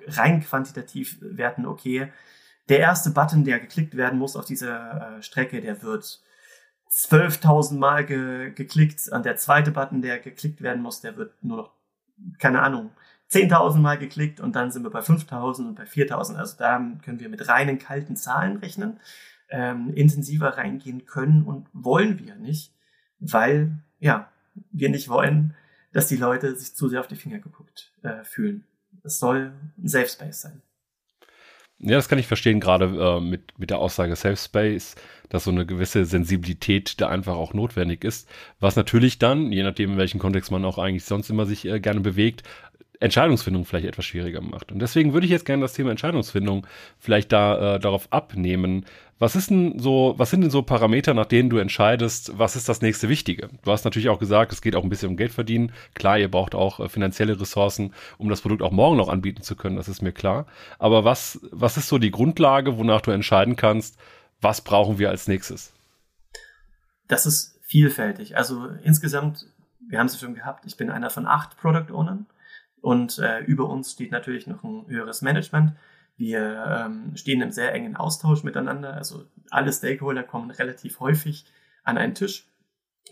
rein 0.06 0.40
quantitativ 0.40 1.18
werten, 1.20 1.66
okay, 1.66 2.12
der 2.68 2.80
erste 2.80 3.10
Button, 3.10 3.44
der 3.44 3.60
geklickt 3.60 3.96
werden 3.96 4.18
muss 4.18 4.36
auf 4.36 4.44
dieser 4.44 5.18
äh, 5.18 5.22
Strecke, 5.22 5.60
der 5.60 5.82
wird 5.82 6.20
12.000 6.90 7.78
Mal 7.78 8.04
ge 8.04 8.50
geklickt 8.50 9.08
und 9.08 9.24
der 9.24 9.36
zweite 9.36 9.70
Button, 9.70 10.02
der 10.02 10.18
geklickt 10.18 10.60
werden 10.60 10.82
muss, 10.82 11.00
der 11.00 11.16
wird 11.16 11.42
nur 11.42 11.56
noch, 11.58 11.72
keine 12.38 12.62
Ahnung, 12.62 12.90
10.000 13.30 13.78
Mal 13.78 13.98
geklickt 13.98 14.40
und 14.40 14.56
dann 14.56 14.70
sind 14.70 14.84
wir 14.84 14.90
bei 14.90 15.00
5.000 15.00 15.68
und 15.68 15.74
bei 15.74 15.84
4.000. 15.84 16.36
Also 16.36 16.56
da 16.58 16.78
können 17.04 17.20
wir 17.20 17.28
mit 17.28 17.48
reinen 17.48 17.78
kalten 17.78 18.16
Zahlen 18.16 18.56
rechnen, 18.56 19.00
ähm, 19.50 19.92
intensiver 19.94 20.56
reingehen 20.56 21.04
können 21.04 21.42
und 21.42 21.68
wollen 21.72 22.18
wir 22.18 22.36
nicht, 22.36 22.72
weil 23.18 23.78
ja 23.98 24.30
wir 24.70 24.88
nicht 24.88 25.08
wollen, 25.08 25.54
dass 25.92 26.08
die 26.08 26.16
Leute 26.16 26.54
sich 26.56 26.74
zu 26.74 26.88
sehr 26.88 27.00
auf 27.00 27.06
die 27.06 27.16
Finger 27.16 27.38
geguckt 27.38 27.92
äh, 28.02 28.24
fühlen. 28.24 28.64
Es 29.02 29.18
soll 29.18 29.52
ein 29.78 29.88
Safe 29.88 30.08
Space 30.08 30.40
sein. 30.42 30.62
Ja, 31.80 31.94
das 31.94 32.08
kann 32.08 32.18
ich 32.18 32.26
verstehen, 32.26 32.58
gerade 32.58 32.86
äh, 32.86 33.20
mit, 33.20 33.56
mit 33.58 33.70
der 33.70 33.78
Aussage 33.78 34.16
Safe 34.16 34.36
Space, 34.36 34.96
dass 35.28 35.44
so 35.44 35.52
eine 35.52 35.64
gewisse 35.64 36.04
Sensibilität 36.04 37.00
da 37.00 37.08
einfach 37.08 37.36
auch 37.36 37.54
notwendig 37.54 38.02
ist. 38.02 38.28
Was 38.58 38.74
natürlich 38.74 39.20
dann, 39.20 39.52
je 39.52 39.62
nachdem, 39.62 39.92
in 39.92 39.98
welchem 39.98 40.18
Kontext 40.18 40.50
man 40.50 40.64
auch 40.64 40.78
eigentlich 40.78 41.04
sonst 41.04 41.30
immer 41.30 41.46
sich 41.46 41.66
äh, 41.66 41.78
gerne 41.78 42.00
bewegt, 42.00 42.42
Entscheidungsfindung 43.00 43.64
vielleicht 43.64 43.86
etwas 43.86 44.06
schwieriger 44.06 44.40
macht. 44.40 44.72
Und 44.72 44.80
deswegen 44.80 45.12
würde 45.12 45.26
ich 45.26 45.30
jetzt 45.30 45.44
gerne 45.44 45.62
das 45.62 45.72
Thema 45.72 45.90
Entscheidungsfindung 45.90 46.66
vielleicht 46.98 47.30
da 47.30 47.76
äh, 47.76 47.78
darauf 47.78 48.12
abnehmen. 48.12 48.84
Was 49.18 49.34
ist 49.34 49.50
denn 49.50 49.80
so, 49.80 50.14
was 50.16 50.30
sind 50.30 50.42
denn 50.42 50.50
so 50.50 50.62
Parameter, 50.62 51.12
nach 51.12 51.26
denen 51.26 51.50
du 51.50 51.58
entscheidest, 51.58 52.38
was 52.38 52.54
ist 52.54 52.68
das 52.68 52.82
nächste 52.82 53.08
Wichtige? 53.08 53.48
Du 53.64 53.72
hast 53.72 53.84
natürlich 53.84 54.08
auch 54.08 54.20
gesagt, 54.20 54.52
es 54.52 54.62
geht 54.62 54.76
auch 54.76 54.84
ein 54.84 54.88
bisschen 54.88 55.10
um 55.10 55.16
Geld 55.16 55.32
verdienen. 55.32 55.72
Klar, 55.94 56.18
ihr 56.18 56.30
braucht 56.30 56.54
auch 56.54 56.78
äh, 56.78 56.88
finanzielle 56.88 57.40
Ressourcen, 57.40 57.94
um 58.16 58.28
das 58.28 58.42
Produkt 58.42 58.62
auch 58.62 58.70
morgen 58.70 58.96
noch 58.96 59.08
anbieten 59.08 59.42
zu 59.42 59.56
können, 59.56 59.76
das 59.76 59.88
ist 59.88 60.02
mir 60.02 60.12
klar. 60.12 60.46
Aber 60.78 61.04
was, 61.04 61.40
was 61.50 61.76
ist 61.76 61.88
so 61.88 61.98
die 61.98 62.12
Grundlage, 62.12 62.78
wonach 62.78 63.00
du 63.00 63.10
entscheiden 63.10 63.56
kannst, 63.56 63.98
was 64.40 64.60
brauchen 64.60 64.98
wir 64.98 65.10
als 65.10 65.26
nächstes? 65.26 65.72
Das 67.08 67.26
ist 67.26 67.58
vielfältig. 67.62 68.36
Also 68.36 68.68
insgesamt, 68.84 69.46
wir 69.88 69.98
haben 69.98 70.06
es 70.06 70.20
schon 70.20 70.34
gehabt, 70.34 70.64
ich 70.64 70.76
bin 70.76 70.90
einer 70.90 71.10
von 71.10 71.26
acht 71.26 71.56
Product 71.56 71.92
Ownern 71.92 72.26
und 72.80 73.18
äh, 73.18 73.40
über 73.40 73.68
uns 73.68 73.92
steht 73.92 74.12
natürlich 74.12 74.46
noch 74.46 74.62
ein 74.62 74.86
höheres 74.86 75.22
Management. 75.22 75.72
Wir 76.18 76.84
ähm, 76.86 77.16
stehen 77.16 77.40
im 77.40 77.52
sehr 77.52 77.72
engen 77.72 77.96
Austausch 77.96 78.42
miteinander. 78.42 78.94
Also 78.94 79.24
alle 79.50 79.72
Stakeholder 79.72 80.24
kommen 80.24 80.50
relativ 80.50 80.98
häufig 80.98 81.46
an 81.84 81.96
einen 81.96 82.14
Tisch. 82.14 82.44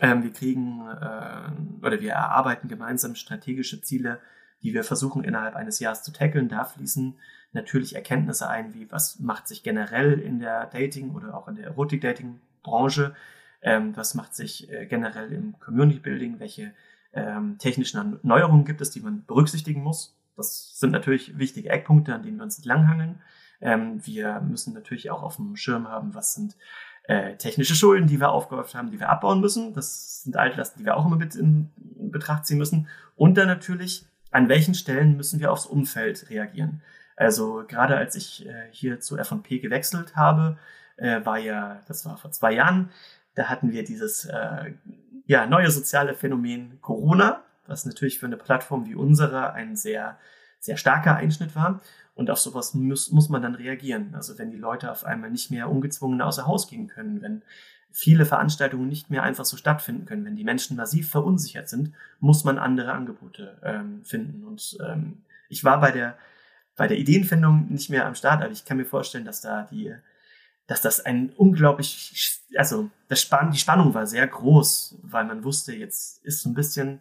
Ähm, 0.01 0.23
wir 0.23 0.33
kriegen 0.33 0.81
äh, 0.81 1.85
oder 1.85 2.01
wir 2.01 2.11
erarbeiten 2.11 2.67
gemeinsam 2.67 3.15
strategische 3.15 3.81
Ziele, 3.81 4.19
die 4.61 4.73
wir 4.73 4.83
versuchen 4.83 5.23
innerhalb 5.23 5.55
eines 5.55 5.79
Jahres 5.79 6.03
zu 6.03 6.11
tackeln. 6.11 6.49
Da 6.49 6.65
fließen 6.65 7.17
natürlich 7.53 7.95
Erkenntnisse 7.95 8.49
ein, 8.49 8.73
wie 8.73 8.91
was 8.91 9.19
macht 9.19 9.47
sich 9.47 9.63
generell 9.63 10.19
in 10.19 10.39
der 10.39 10.65
Dating 10.65 11.15
oder 11.15 11.35
auch 11.35 11.47
in 11.47 11.55
der 11.55 11.67
Erotik-Dating-Branche, 11.67 13.15
ähm, 13.61 13.95
was 13.95 14.15
macht 14.15 14.35
sich 14.35 14.69
äh, 14.69 14.85
generell 14.85 15.31
im 15.31 15.57
Community-Building, 15.59 16.41
welche 16.41 16.73
ähm, 17.13 17.57
technischen 17.57 18.19
Neuerungen 18.21 18.65
gibt 18.65 18.81
es, 18.81 18.91
die 18.91 18.99
man 18.99 19.25
berücksichtigen 19.25 19.81
muss. 19.81 20.16
Das 20.37 20.79
sind 20.79 20.91
natürlich 20.91 21.37
wichtige 21.37 21.69
Eckpunkte, 21.69 22.13
an 22.13 22.23
denen 22.23 22.37
wir 22.37 22.43
uns 22.43 22.63
langhangeln. 22.63 23.21
Ähm, 23.59 24.05
wir 24.05 24.39
müssen 24.41 24.73
natürlich 24.73 25.09
auch 25.09 25.23
auf 25.23 25.37
dem 25.37 25.55
Schirm 25.55 25.87
haben, 25.87 26.13
was 26.13 26.35
sind 26.35 26.55
äh, 27.03 27.35
technische 27.37 27.75
Schulden, 27.75 28.07
die 28.07 28.19
wir 28.19 28.29
aufgehäuft 28.29 28.75
haben, 28.75 28.91
die 28.91 28.99
wir 28.99 29.09
abbauen 29.09 29.41
müssen. 29.41 29.73
Das 29.73 30.23
sind 30.23 30.37
Altlasten, 30.37 30.79
die 30.79 30.85
wir 30.85 30.97
auch 30.97 31.05
immer 31.05 31.15
mit 31.15 31.35
in, 31.35 31.71
in 31.97 32.11
Betracht 32.11 32.45
ziehen 32.45 32.57
müssen. 32.57 32.87
Und 33.15 33.35
dann 33.37 33.47
natürlich, 33.47 34.05
an 34.31 34.49
welchen 34.49 34.75
Stellen 34.75 35.17
müssen 35.17 35.39
wir 35.39 35.51
aufs 35.51 35.65
Umfeld 35.65 36.29
reagieren. 36.29 36.81
Also 37.15 37.63
gerade 37.67 37.97
als 37.97 38.15
ich 38.15 38.45
äh, 38.45 38.67
hier 38.71 38.99
zu 38.99 39.17
F&P 39.17 39.59
gewechselt 39.59 40.15
habe, 40.15 40.57
äh, 40.97 41.25
war 41.25 41.39
ja, 41.39 41.81
das 41.87 42.05
war 42.05 42.17
vor 42.17 42.31
zwei 42.31 42.53
Jahren, 42.53 42.91
da 43.33 43.45
hatten 43.45 43.71
wir 43.71 43.83
dieses 43.83 44.25
äh, 44.25 44.73
ja, 45.25 45.45
neue 45.47 45.71
soziale 45.71 46.13
Phänomen 46.13 46.79
Corona, 46.81 47.43
was 47.67 47.85
natürlich 47.85 48.19
für 48.19 48.25
eine 48.25 48.37
Plattform 48.37 48.85
wie 48.85 48.95
unsere 48.95 49.53
ein 49.53 49.75
sehr, 49.75 50.17
sehr 50.59 50.77
starker 50.77 51.15
Einschnitt 51.15 51.55
war. 51.55 51.81
Und 52.15 52.31
auf 52.31 52.39
sowas 52.39 52.73
muss, 52.73 53.11
muss 53.11 53.29
man 53.29 53.41
dann 53.41 53.55
reagieren. 53.55 54.15
Also 54.15 54.37
wenn 54.37 54.49
die 54.49 54.57
Leute 54.57 54.91
auf 54.91 55.03
einmal 55.03 55.29
nicht 55.29 55.51
mehr 55.51 55.69
ungezwungen 55.69 56.21
außer 56.21 56.47
Haus 56.47 56.67
gehen 56.67 56.87
können, 56.87 57.21
wenn 57.21 57.43
viele 57.91 58.25
Veranstaltungen 58.25 58.87
nicht 58.87 59.09
mehr 59.09 59.23
einfach 59.23 59.45
so 59.45 59.55
stattfinden 59.57 60.05
können, 60.05 60.25
wenn 60.25 60.35
die 60.35 60.43
Menschen 60.43 60.77
massiv 60.77 61.09
verunsichert 61.09 61.69
sind, 61.69 61.93
muss 62.19 62.43
man 62.43 62.57
andere 62.57 62.93
Angebote 62.93 63.59
ähm, 63.63 64.03
finden. 64.03 64.45
Und 64.45 64.77
ähm, 64.87 65.23
ich 65.49 65.63
war 65.63 65.79
bei 65.79 65.91
der, 65.91 66.17
bei 66.75 66.87
der 66.87 66.97
Ideenfindung 66.97 67.67
nicht 67.69 67.89
mehr 67.89 68.05
am 68.05 68.15
Start, 68.15 68.41
aber 68.41 68.51
ich 68.51 68.65
kann 68.65 68.77
mir 68.77 68.85
vorstellen, 68.85 69.25
dass 69.25 69.41
da 69.41 69.63
die 69.63 69.95
dass 70.67 70.81
das 70.81 70.99
ein 70.99 71.31
unglaublich, 71.35 72.41
also 72.55 72.91
das 73.07 73.21
Spann, 73.21 73.51
die 73.51 73.57
Spannung 73.57 73.93
war 73.93 74.05
sehr 74.05 74.27
groß, 74.27 74.97
weil 75.01 75.23
man 75.23 75.43
wusste, 75.45 75.73
jetzt 75.73 76.23
ist 76.25 76.41
so 76.41 76.49
ein 76.49 76.53
bisschen 76.53 76.99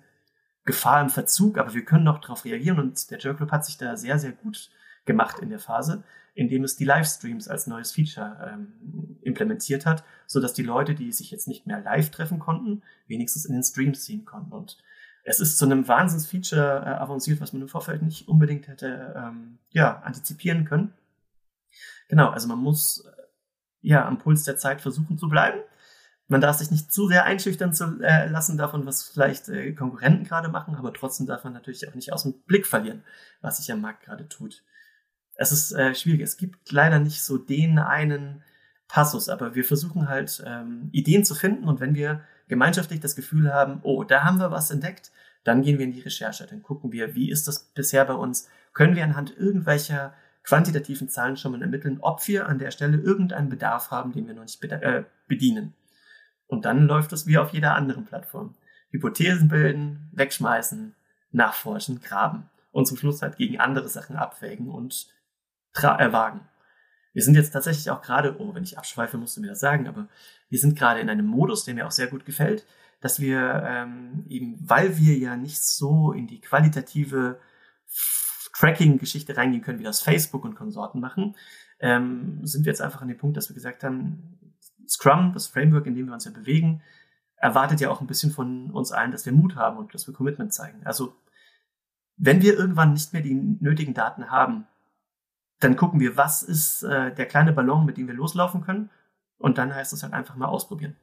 Gefahr 0.66 1.00
im 1.00 1.10
Verzug, 1.10 1.58
aber 1.58 1.74
wir 1.74 1.84
können 1.84 2.04
noch 2.04 2.20
darauf 2.20 2.44
reagieren 2.44 2.78
und 2.78 3.10
der 3.10 3.18
Joe 3.18 3.34
Club 3.34 3.52
hat 3.52 3.64
sich 3.64 3.78
da 3.78 3.96
sehr, 3.96 4.18
sehr 4.18 4.32
gut 4.32 4.70
gemacht 5.04 5.38
in 5.38 5.48
der 5.48 5.60
Phase, 5.60 6.02
indem 6.34 6.64
es 6.64 6.76
die 6.76 6.84
Livestreams 6.84 7.48
als 7.48 7.66
neues 7.66 7.92
Feature 7.92 8.52
ähm, 8.52 9.18
implementiert 9.22 9.86
hat, 9.86 10.04
so 10.26 10.40
dass 10.40 10.52
die 10.52 10.64
Leute, 10.64 10.94
die 10.94 11.12
sich 11.12 11.30
jetzt 11.30 11.48
nicht 11.48 11.66
mehr 11.66 11.80
live 11.80 12.10
treffen 12.10 12.40
konnten, 12.40 12.82
wenigstens 13.06 13.46
in 13.46 13.54
den 13.54 13.62
Streams 13.62 14.04
sehen 14.04 14.24
konnten. 14.24 14.52
Und 14.52 14.76
es 15.22 15.40
ist 15.40 15.56
zu 15.56 15.64
einem 15.64 15.88
Wahnsinns-Feature 15.88 16.82
äh, 16.84 16.88
avanciert, 16.88 17.40
was 17.40 17.52
man 17.52 17.62
im 17.62 17.68
Vorfeld 17.68 18.02
nicht 18.02 18.28
unbedingt 18.28 18.68
hätte 18.68 19.14
ähm, 19.16 19.58
ja, 19.70 20.00
antizipieren 20.02 20.64
können. 20.64 20.92
Genau, 22.08 22.30
also 22.30 22.48
man 22.48 22.58
muss 22.58 23.04
äh, 23.06 23.22
ja 23.82 24.06
am 24.06 24.18
Puls 24.18 24.44
der 24.44 24.56
Zeit 24.56 24.80
versuchen 24.80 25.16
zu 25.16 25.28
bleiben. 25.28 25.60
Man 26.28 26.40
darf 26.40 26.56
sich 26.56 26.70
nicht 26.70 26.92
zu 26.92 27.06
sehr 27.06 27.24
einschüchtern 27.24 27.72
zu, 27.72 28.00
äh, 28.02 28.28
lassen 28.28 28.58
davon, 28.58 28.84
was 28.84 29.04
vielleicht 29.04 29.48
äh, 29.48 29.72
Konkurrenten 29.72 30.24
gerade 30.24 30.48
machen, 30.48 30.74
aber 30.74 30.92
trotzdem 30.92 31.26
darf 31.26 31.44
man 31.44 31.52
natürlich 31.52 31.88
auch 31.88 31.94
nicht 31.94 32.12
aus 32.12 32.24
dem 32.24 32.34
Blick 32.46 32.66
verlieren, 32.66 33.04
was 33.40 33.58
sich 33.58 33.70
am 33.70 33.80
Markt 33.80 34.04
gerade 34.04 34.28
tut 34.28 34.62
es 35.36 35.52
ist 35.52 35.72
äh, 35.72 35.94
schwierig. 35.94 36.22
Es 36.22 36.36
gibt 36.36 36.72
leider 36.72 36.98
nicht 36.98 37.22
so 37.22 37.38
den 37.38 37.78
einen 37.78 38.42
Passus, 38.88 39.28
aber 39.28 39.54
wir 39.54 39.64
versuchen 39.64 40.08
halt 40.08 40.42
ähm, 40.46 40.88
Ideen 40.92 41.24
zu 41.24 41.34
finden 41.34 41.68
und 41.68 41.80
wenn 41.80 41.94
wir 41.94 42.22
gemeinschaftlich 42.48 43.00
das 43.00 43.16
Gefühl 43.16 43.52
haben, 43.52 43.80
oh, 43.82 44.04
da 44.04 44.22
haben 44.24 44.38
wir 44.38 44.50
was 44.50 44.70
entdeckt, 44.70 45.10
dann 45.44 45.62
gehen 45.62 45.78
wir 45.78 45.84
in 45.84 45.92
die 45.92 46.00
Recherche, 46.00 46.46
dann 46.46 46.62
gucken 46.62 46.92
wir, 46.92 47.14
wie 47.14 47.30
ist 47.30 47.48
das 47.48 47.64
bisher 47.74 48.04
bei 48.04 48.14
uns, 48.14 48.48
können 48.72 48.94
wir 48.94 49.04
anhand 49.04 49.36
irgendwelcher 49.36 50.14
quantitativen 50.44 51.08
Zahlen 51.08 51.36
schon 51.36 51.52
mal 51.52 51.62
ermitteln, 51.62 51.98
ob 52.00 52.26
wir 52.28 52.48
an 52.48 52.58
der 52.58 52.70
Stelle 52.70 52.98
irgendeinen 52.98 53.48
Bedarf 53.48 53.90
haben, 53.90 54.12
den 54.12 54.28
wir 54.28 54.34
noch 54.34 54.42
nicht 54.42 54.62
äh, 54.64 55.02
bedienen. 55.26 55.74
Und 56.46 56.64
dann 56.64 56.86
läuft 56.86 57.12
es 57.12 57.26
wie 57.26 57.38
auf 57.38 57.52
jeder 57.52 57.74
anderen 57.74 58.04
Plattform. 58.04 58.54
Hypothesen 58.90 59.48
bilden, 59.48 60.10
wegschmeißen, 60.12 60.94
nachforschen, 61.32 62.00
graben 62.00 62.48
und 62.72 62.86
zum 62.86 62.96
Schluss 62.96 63.22
halt 63.22 63.36
gegen 63.36 63.58
andere 63.58 63.88
Sachen 63.88 64.16
abwägen 64.16 64.68
und 64.68 65.08
äh, 65.74 66.12
wagen. 66.12 66.40
Wir 67.12 67.22
sind 67.22 67.34
jetzt 67.34 67.50
tatsächlich 67.50 67.90
auch 67.90 68.02
gerade, 68.02 68.36
oh, 68.38 68.54
wenn 68.54 68.62
ich 68.62 68.78
abschweife, 68.78 69.16
musst 69.16 69.36
du 69.36 69.40
mir 69.40 69.48
das 69.48 69.60
sagen, 69.60 69.88
aber 69.88 70.08
wir 70.48 70.58
sind 70.58 70.78
gerade 70.78 71.00
in 71.00 71.08
einem 71.08 71.26
Modus, 71.26 71.64
der 71.64 71.74
mir 71.74 71.86
auch 71.86 71.90
sehr 71.90 72.08
gut 72.08 72.26
gefällt, 72.26 72.66
dass 73.00 73.20
wir 73.20 73.62
ähm, 73.66 74.24
eben, 74.28 74.56
weil 74.60 74.98
wir 74.98 75.16
ja 75.16 75.36
nicht 75.36 75.62
so 75.62 76.12
in 76.12 76.26
die 76.26 76.40
qualitative 76.40 77.38
Tracking-Geschichte 78.54 79.36
reingehen 79.36 79.62
können, 79.62 79.78
wie 79.78 79.84
das 79.84 80.00
Facebook 80.00 80.44
und 80.44 80.54
Konsorten 80.54 81.00
machen, 81.00 81.36
ähm, 81.78 82.40
sind 82.44 82.64
wir 82.64 82.70
jetzt 82.70 82.80
einfach 82.80 83.02
an 83.02 83.08
dem 83.08 83.18
Punkt, 83.18 83.36
dass 83.36 83.50
wir 83.50 83.54
gesagt 83.54 83.84
haben, 83.84 84.45
Scrum, 84.88 85.32
das 85.32 85.46
Framework, 85.46 85.86
in 85.86 85.94
dem 85.94 86.06
wir 86.06 86.14
uns 86.14 86.24
ja 86.24 86.30
bewegen, 86.30 86.82
erwartet 87.36 87.80
ja 87.80 87.90
auch 87.90 88.00
ein 88.00 88.06
bisschen 88.06 88.32
von 88.32 88.70
uns 88.70 88.92
allen, 88.92 89.12
dass 89.12 89.26
wir 89.26 89.32
Mut 89.32 89.56
haben 89.56 89.78
und 89.78 89.94
dass 89.94 90.06
wir 90.06 90.14
Commitment 90.14 90.52
zeigen. 90.52 90.84
Also 90.84 91.14
wenn 92.16 92.42
wir 92.42 92.54
irgendwann 92.56 92.92
nicht 92.92 93.12
mehr 93.12 93.22
die 93.22 93.34
nötigen 93.34 93.94
Daten 93.94 94.30
haben, 94.30 94.66
dann 95.60 95.76
gucken 95.76 96.00
wir, 96.00 96.16
was 96.16 96.42
ist 96.42 96.82
äh, 96.82 97.14
der 97.14 97.26
kleine 97.26 97.52
Ballon, 97.52 97.84
mit 97.84 97.96
dem 97.96 98.06
wir 98.06 98.14
loslaufen 98.14 98.62
können. 98.62 98.90
Und 99.38 99.58
dann 99.58 99.74
heißt 99.74 99.92
es 99.92 100.02
halt 100.02 100.12
einfach 100.12 100.36
mal 100.36 100.46
ausprobieren. 100.46 100.96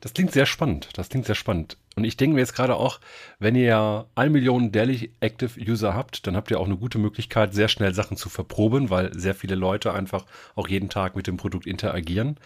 Das 0.00 0.14
klingt 0.14 0.32
sehr 0.32 0.46
spannend. 0.46 0.88
Das 0.98 1.08
klingt 1.08 1.26
sehr 1.26 1.34
spannend. 1.34 1.78
Und 1.94 2.04
ich 2.04 2.16
denke 2.16 2.34
mir 2.34 2.40
jetzt 2.40 2.54
gerade 2.54 2.76
auch, 2.76 3.00
wenn 3.38 3.54
ihr 3.54 3.64
ja 3.64 4.06
1 4.14 4.32
Million 4.32 4.72
Daily 4.72 5.10
Active 5.20 5.60
User 5.60 5.94
habt, 5.94 6.26
dann 6.26 6.36
habt 6.36 6.50
ihr 6.50 6.58
auch 6.58 6.66
eine 6.66 6.78
gute 6.78 6.98
Möglichkeit, 6.98 7.52
sehr 7.52 7.68
schnell 7.68 7.92
Sachen 7.92 8.16
zu 8.16 8.30
verproben, 8.30 8.88
weil 8.88 9.12
sehr 9.12 9.34
viele 9.34 9.56
Leute 9.56 9.92
einfach 9.92 10.24
auch 10.54 10.68
jeden 10.68 10.88
Tag 10.88 11.16
mit 11.16 11.26
dem 11.26 11.36
Produkt 11.36 11.66
interagieren. 11.66 12.38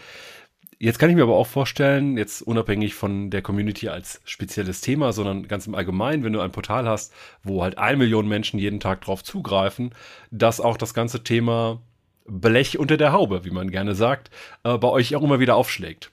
Jetzt 0.78 0.98
kann 0.98 1.08
ich 1.08 1.16
mir 1.16 1.22
aber 1.22 1.36
auch 1.36 1.46
vorstellen, 1.46 2.18
jetzt 2.18 2.42
unabhängig 2.42 2.94
von 2.94 3.30
der 3.30 3.40
Community 3.40 3.88
als 3.88 4.20
spezielles 4.24 4.82
Thema, 4.82 5.12
sondern 5.12 5.48
ganz 5.48 5.66
im 5.66 5.74
Allgemeinen, 5.74 6.22
wenn 6.22 6.34
du 6.34 6.40
ein 6.40 6.52
Portal 6.52 6.86
hast, 6.86 7.14
wo 7.42 7.62
halt 7.62 7.78
eine 7.78 7.96
Million 7.96 8.28
Menschen 8.28 8.58
jeden 8.58 8.80
Tag 8.80 9.00
drauf 9.00 9.24
zugreifen, 9.24 9.94
dass 10.30 10.60
auch 10.60 10.76
das 10.76 10.92
ganze 10.92 11.24
Thema 11.24 11.80
Blech 12.26 12.78
unter 12.78 12.96
der 12.96 13.12
Haube, 13.12 13.44
wie 13.44 13.50
man 13.50 13.70
gerne 13.70 13.94
sagt, 13.94 14.30
äh, 14.64 14.76
bei 14.76 14.88
euch 14.88 15.14
auch 15.16 15.22
immer 15.22 15.40
wieder 15.40 15.54
aufschlägt 15.54 16.10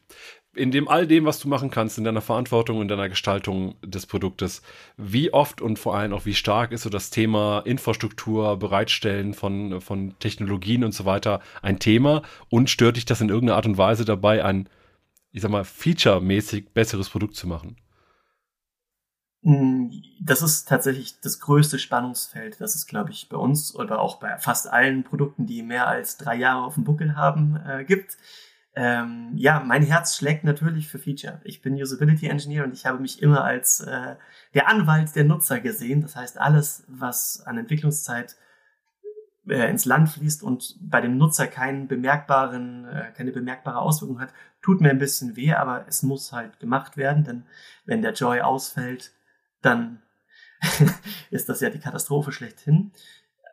in 0.55 0.71
dem 0.71 0.87
all 0.87 1.07
dem, 1.07 1.25
was 1.25 1.39
du 1.39 1.47
machen 1.47 1.71
kannst, 1.71 1.97
in 1.97 2.03
deiner 2.03 2.21
Verantwortung, 2.21 2.81
in 2.81 2.87
deiner 2.87 3.09
Gestaltung 3.09 3.75
des 3.81 4.05
Produktes, 4.05 4.61
wie 4.97 5.33
oft 5.33 5.61
und 5.61 5.79
vor 5.79 5.95
allem 5.95 6.13
auch 6.13 6.25
wie 6.25 6.35
stark 6.35 6.71
ist 6.71 6.83
so 6.83 6.89
das 6.89 7.09
Thema 7.09 7.59
Infrastruktur, 7.59 8.57
Bereitstellen 8.57 9.33
von, 9.33 9.81
von 9.81 10.17
Technologien 10.19 10.83
und 10.83 10.93
so 10.93 11.05
weiter 11.05 11.41
ein 11.61 11.79
Thema? 11.79 12.21
Und 12.49 12.69
stört 12.69 12.97
dich 12.97 13.05
das 13.05 13.21
in 13.21 13.29
irgendeiner 13.29 13.57
Art 13.57 13.65
und 13.65 13.77
Weise 13.77 14.05
dabei, 14.05 14.45
ein, 14.45 14.69
ich 15.31 15.41
sag 15.41 15.49
mal, 15.49 15.65
featuremäßig 15.65 16.69
besseres 16.73 17.09
Produkt 17.09 17.35
zu 17.35 17.47
machen? 17.47 17.77
Mm, 19.41 19.89
das 20.21 20.41
ist 20.41 20.69
tatsächlich 20.69 21.19
das 21.19 21.39
größte 21.39 21.79
Spannungsfeld, 21.79 22.61
das 22.61 22.75
es, 22.75 22.85
glaube 22.85 23.11
ich, 23.11 23.27
bei 23.27 23.37
uns 23.37 23.75
oder 23.75 23.99
auch 23.99 24.19
bei 24.19 24.37
fast 24.37 24.71
allen 24.71 25.03
Produkten, 25.03 25.47
die 25.47 25.63
mehr 25.63 25.87
als 25.87 26.17
drei 26.17 26.35
Jahre 26.35 26.63
auf 26.63 26.75
dem 26.75 26.83
Buckel 26.83 27.15
haben, 27.15 27.57
äh, 27.57 27.83
gibt 27.83 28.17
ähm, 28.75 29.33
ja, 29.35 29.59
mein 29.59 29.83
Herz 29.83 30.17
schlägt 30.17 30.43
natürlich 30.43 30.87
für 30.87 30.97
Feature. 30.97 31.39
Ich 31.43 31.61
bin 31.61 31.75
Usability 31.75 32.27
Engineer 32.27 32.63
und 32.63 32.73
ich 32.73 32.85
habe 32.85 32.99
mich 32.99 33.21
immer 33.21 33.43
als 33.43 33.81
äh, 33.81 34.15
der 34.55 34.67
Anwalt 34.67 35.15
der 35.15 35.25
Nutzer 35.25 35.59
gesehen. 35.59 36.01
Das 36.01 36.15
heißt, 36.15 36.39
alles, 36.39 36.83
was 36.87 37.41
an 37.45 37.57
Entwicklungszeit 37.59 38.35
äh, 39.47 39.69
ins 39.69 39.85
Land 39.85 40.09
fließt 40.09 40.41
und 40.41 40.75
bei 40.81 41.01
dem 41.01 41.17
Nutzer 41.17 41.47
keinen 41.47 41.87
bemerkbaren, 41.87 42.85
äh, 42.85 43.11
keine 43.15 43.31
bemerkbare 43.31 43.79
Auswirkung 43.79 44.19
hat, 44.19 44.33
tut 44.61 44.81
mir 44.81 44.89
ein 44.89 44.99
bisschen 44.99 45.35
weh, 45.35 45.53
aber 45.53 45.85
es 45.87 46.01
muss 46.01 46.31
halt 46.31 46.59
gemacht 46.59 46.97
werden, 46.97 47.23
denn 47.23 47.43
wenn 47.85 48.01
der 48.01 48.13
Joy 48.13 48.41
ausfällt, 48.41 49.11
dann 49.61 50.01
ist 51.29 51.47
das 51.49 51.61
ja 51.61 51.69
die 51.69 51.79
Katastrophe 51.79 52.31
schlechthin. 52.31 52.91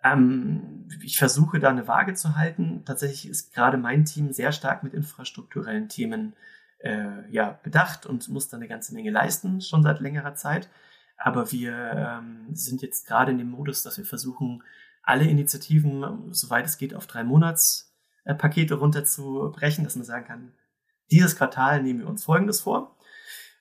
Ähm, 0.02 0.88
ich 1.02 1.18
versuche 1.18 1.58
da 1.58 1.68
eine 1.70 1.88
Waage 1.88 2.14
zu 2.14 2.36
halten. 2.36 2.82
Tatsächlich 2.84 3.28
ist 3.28 3.54
gerade 3.54 3.76
mein 3.76 4.04
Team 4.04 4.32
sehr 4.32 4.52
stark 4.52 4.82
mit 4.82 4.94
infrastrukturellen 4.94 5.88
Themen 5.88 6.34
äh, 6.78 7.30
ja, 7.30 7.58
bedacht 7.62 8.06
und 8.06 8.28
muss 8.28 8.48
da 8.48 8.56
eine 8.56 8.68
ganze 8.68 8.94
Menge 8.94 9.10
leisten, 9.10 9.60
schon 9.60 9.82
seit 9.82 10.00
längerer 10.00 10.34
Zeit. 10.34 10.68
Aber 11.16 11.52
wir 11.52 11.74
ähm, 11.94 12.46
sind 12.54 12.80
jetzt 12.82 13.06
gerade 13.06 13.32
in 13.32 13.38
dem 13.38 13.50
Modus, 13.50 13.82
dass 13.82 13.98
wir 13.98 14.06
versuchen, 14.06 14.62
alle 15.02 15.24
Initiativen, 15.24 16.32
soweit 16.32 16.66
es 16.66 16.78
geht, 16.78 16.94
auf 16.94 17.06
drei 17.06 17.24
Monatspakete 17.24 18.74
runterzubrechen, 18.74 19.84
dass 19.84 19.96
man 19.96 20.04
sagen 20.04 20.26
kann, 20.26 20.52
dieses 21.10 21.36
Quartal 21.36 21.82
nehmen 21.82 22.00
wir 22.00 22.08
uns 22.08 22.24
Folgendes 22.24 22.60
vor. 22.60 22.96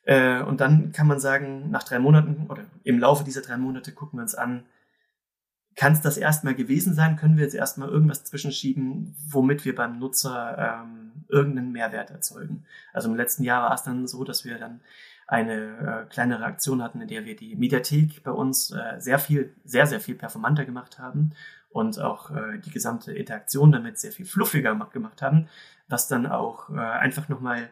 Äh, 0.04 0.42
und 0.42 0.62
dann 0.62 0.92
kann 0.92 1.08
man 1.08 1.20
sagen, 1.20 1.70
nach 1.70 1.84
drei 1.84 2.00
Monaten 2.00 2.48
oder 2.48 2.64
im 2.84 3.00
Laufe 3.00 3.24
dieser 3.24 3.42
drei 3.42 3.58
Monate 3.58 3.92
gucken 3.92 4.20
wir 4.20 4.24
uns 4.24 4.36
an, 4.36 4.66
kann 5.80 5.94
es 5.94 6.02
das 6.02 6.18
erstmal 6.18 6.56
gewesen 6.56 6.94
sein? 6.94 7.16
Können 7.16 7.38
wir 7.38 7.46
jetzt 7.46 7.56
erstmal 7.56 7.88
irgendwas 7.88 8.26
zwischenschieben, 8.26 9.16
womit 9.30 9.64
wir 9.64 9.74
beim 9.74 9.98
Nutzer 9.98 10.84
ähm, 10.84 11.24
irgendeinen 11.30 11.72
Mehrwert 11.72 12.12
erzeugen? 12.12 12.66
Also 12.92 13.10
im 13.10 13.16
letzten 13.16 13.44
Jahr 13.44 13.64
war 13.64 13.74
es 13.74 13.84
dann 13.84 14.06
so, 14.06 14.26
dass 14.26 14.44
wir 14.44 14.60
dann 14.60 14.82
eine 15.26 15.54
äh, 15.54 16.10
kleine 16.10 16.42
Reaktion 16.42 16.84
hatten, 16.84 17.00
in 17.00 17.08
der 17.08 17.24
wir 17.24 17.38
die 17.38 17.56
Mediathek 17.56 18.24
bei 18.24 18.32
uns 18.32 18.72
äh, 18.72 19.00
sehr 19.00 19.20
viel, 19.20 19.56
sehr, 19.64 19.88
sehr 19.88 20.02
viel 20.02 20.16
performanter 20.16 20.66
gemacht 20.66 21.00
haben 21.00 21.32
und 21.70 21.98
auch 21.98 22.30
äh, 22.32 22.60
die 22.60 22.72
gesamte 22.72 23.14
Interaktion 23.14 23.72
damit 23.72 24.00
sehr 24.00 24.12
viel 24.12 24.26
fluffiger 24.26 24.76
gemacht 24.92 25.22
haben, 25.22 25.48
was 25.88 26.10
dann 26.10 26.28
auch 26.28 26.70
äh, 26.72 26.78
einfach 26.78 27.30
nochmal 27.30 27.70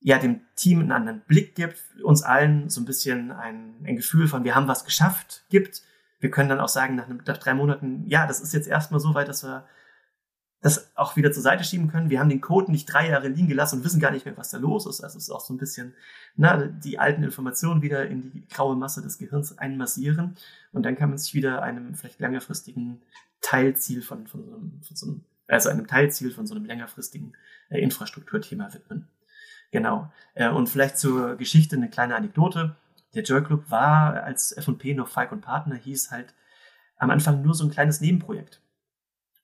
ja, 0.00 0.18
dem 0.18 0.40
Team 0.56 0.80
einen 0.80 0.90
anderen 0.90 1.20
Blick 1.20 1.54
gibt, 1.54 1.78
uns 2.02 2.24
allen 2.24 2.70
so 2.70 2.80
ein 2.80 2.86
bisschen 2.86 3.30
ein, 3.30 3.76
ein 3.84 3.94
Gefühl 3.94 4.26
von, 4.26 4.42
wir 4.42 4.56
haben 4.56 4.66
was 4.66 4.84
geschafft 4.84 5.44
gibt 5.48 5.82
wir 6.20 6.30
können 6.30 6.48
dann 6.48 6.60
auch 6.60 6.68
sagen, 6.68 6.94
nach, 6.94 7.08
nach 7.08 7.38
drei 7.38 7.54
Monaten, 7.54 8.04
ja, 8.06 8.26
das 8.26 8.40
ist 8.40 8.54
jetzt 8.54 8.68
erstmal 8.68 9.00
so 9.00 9.14
weit, 9.14 9.28
dass 9.28 9.42
wir 9.42 9.66
das 10.62 10.94
auch 10.94 11.16
wieder 11.16 11.32
zur 11.32 11.42
Seite 11.42 11.64
schieben 11.64 11.88
können. 11.88 12.10
Wir 12.10 12.20
haben 12.20 12.28
den 12.28 12.42
Code 12.42 12.70
nicht 12.70 12.86
drei 12.86 13.08
Jahre 13.08 13.28
liegen 13.28 13.48
gelassen 13.48 13.78
und 13.78 13.84
wissen 13.84 14.00
gar 14.00 14.10
nicht 14.10 14.26
mehr, 14.26 14.36
was 14.36 14.50
da 14.50 14.58
los 14.58 14.86
ist. 14.86 15.00
Also 15.00 15.16
es 15.16 15.24
ist 15.24 15.30
auch 15.30 15.40
so 15.40 15.54
ein 15.54 15.58
bisschen 15.58 15.94
na, 16.36 16.66
die 16.66 16.98
alten 16.98 17.22
Informationen 17.22 17.80
wieder 17.80 18.06
in 18.06 18.30
die 18.30 18.46
graue 18.46 18.76
Masse 18.76 19.00
des 19.00 19.16
Gehirns 19.16 19.56
einmassieren. 19.56 20.36
Und 20.72 20.84
dann 20.84 20.96
kann 20.96 21.08
man 21.08 21.18
sich 21.18 21.34
wieder 21.34 21.62
einem 21.62 21.94
vielleicht 21.94 22.20
längerfristigen 22.20 23.00
Teilziel 23.40 24.02
von, 24.02 24.26
von, 24.26 24.44
so, 24.44 24.54
einem, 24.54 24.82
von 24.82 24.96
so 24.96 25.06
einem, 25.06 25.24
also 25.48 25.70
einem 25.70 25.86
Teilziel 25.86 26.30
von 26.30 26.46
so 26.46 26.54
einem 26.54 26.66
längerfristigen 26.66 27.34
äh, 27.70 27.80
Infrastrukturthema 27.80 28.74
widmen. 28.74 29.08
Genau. 29.70 30.12
Äh, 30.34 30.50
und 30.50 30.68
vielleicht 30.68 30.98
zur 30.98 31.36
Geschichte 31.36 31.76
eine 31.76 31.88
kleine 31.88 32.16
Anekdote 32.16 32.76
der 33.14 33.22
Joy 33.22 33.42
Club 33.42 33.70
war, 33.70 34.22
als 34.22 34.52
F&P 34.52 34.94
noch 34.94 35.08
Falk 35.08 35.32
und 35.32 35.40
Partner 35.40 35.76
hieß, 35.76 36.10
halt 36.10 36.34
am 36.96 37.10
Anfang 37.10 37.42
nur 37.42 37.54
so 37.54 37.64
ein 37.64 37.70
kleines 37.70 38.00
Nebenprojekt. 38.00 38.60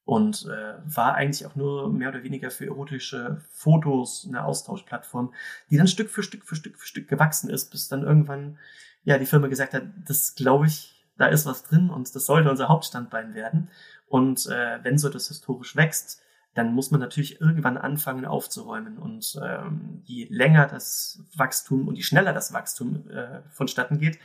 Und 0.05 0.46
äh, 0.46 0.74
war 0.85 1.14
eigentlich 1.16 1.46
auch 1.46 1.57
nur 1.57 1.92
mehr 1.92 2.11
oder 2.11 2.22
weniger 2.22 2.52
für 2.52 2.66
erotische 2.66 3.42
Fotos 3.50 4.24
eine 4.29 4.44
Austauschplattform, 4.44 5.35
die 5.68 5.76
dann 5.76 5.88
Stück 5.88 6.11
für 6.11 6.22
Stück 6.22 6.44
für 6.44 6.55
Stück 6.55 6.79
für 6.79 6.87
Stück 6.87 7.09
gewachsen 7.09 7.50
ist, 7.50 7.72
bis 7.72 7.88
dann 7.88 8.05
irgendwann 8.05 8.59
ja 9.02 9.18
die 9.18 9.26
Firma 9.26 9.48
gesagt 9.48 9.74
hat, 9.74 9.83
das 10.07 10.37
glaube 10.37 10.66
ich, 10.66 11.05
da 11.16 11.26
ist 11.26 11.44
was 11.46 11.64
drin 11.64 11.90
und 11.90 12.14
das 12.14 12.26
sollte 12.26 12.50
unser 12.50 12.68
Hauptstandbein 12.68 13.35
werden. 13.35 13.68
Und 14.07 14.46
äh, 14.46 14.79
wenn 14.85 14.98
so 14.98 15.09
das 15.09 15.26
historisch 15.26 15.74
wächst, 15.74 16.22
dann 16.57 16.73
muss 16.73 16.90
man 16.90 17.01
natürlich 17.01 17.38
irgendwann 17.38 17.77
anfangen 17.77 18.25
aufzuräumen. 18.25 18.97
Und 18.97 19.38
ähm, 19.45 20.01
je 20.05 20.27
länger 20.31 20.66
das 20.66 21.23
Wachstum 21.37 21.87
und 21.87 21.97
je 21.97 22.03
schneller 22.03 22.33
das 22.33 22.55
Wachstum 22.55 23.09
äh, 23.11 23.42
vonstatten 23.51 23.99
geht, 23.99 24.19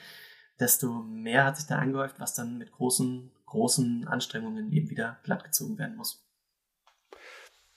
desto 0.58 1.04
mehr 1.04 1.44
hat 1.44 1.58
sich 1.58 1.68
da 1.68 1.78
angehäuft, 1.78 2.22
was 2.22 2.34
dann 2.34 2.58
mit 2.58 2.72
großen, 2.72 3.32
großen 3.48 4.08
Anstrengungen 4.08 4.72
eben 4.72 4.90
wieder 4.90 5.20
glattgezogen 5.24 5.78
werden 5.78 5.98
muss. 5.98 6.26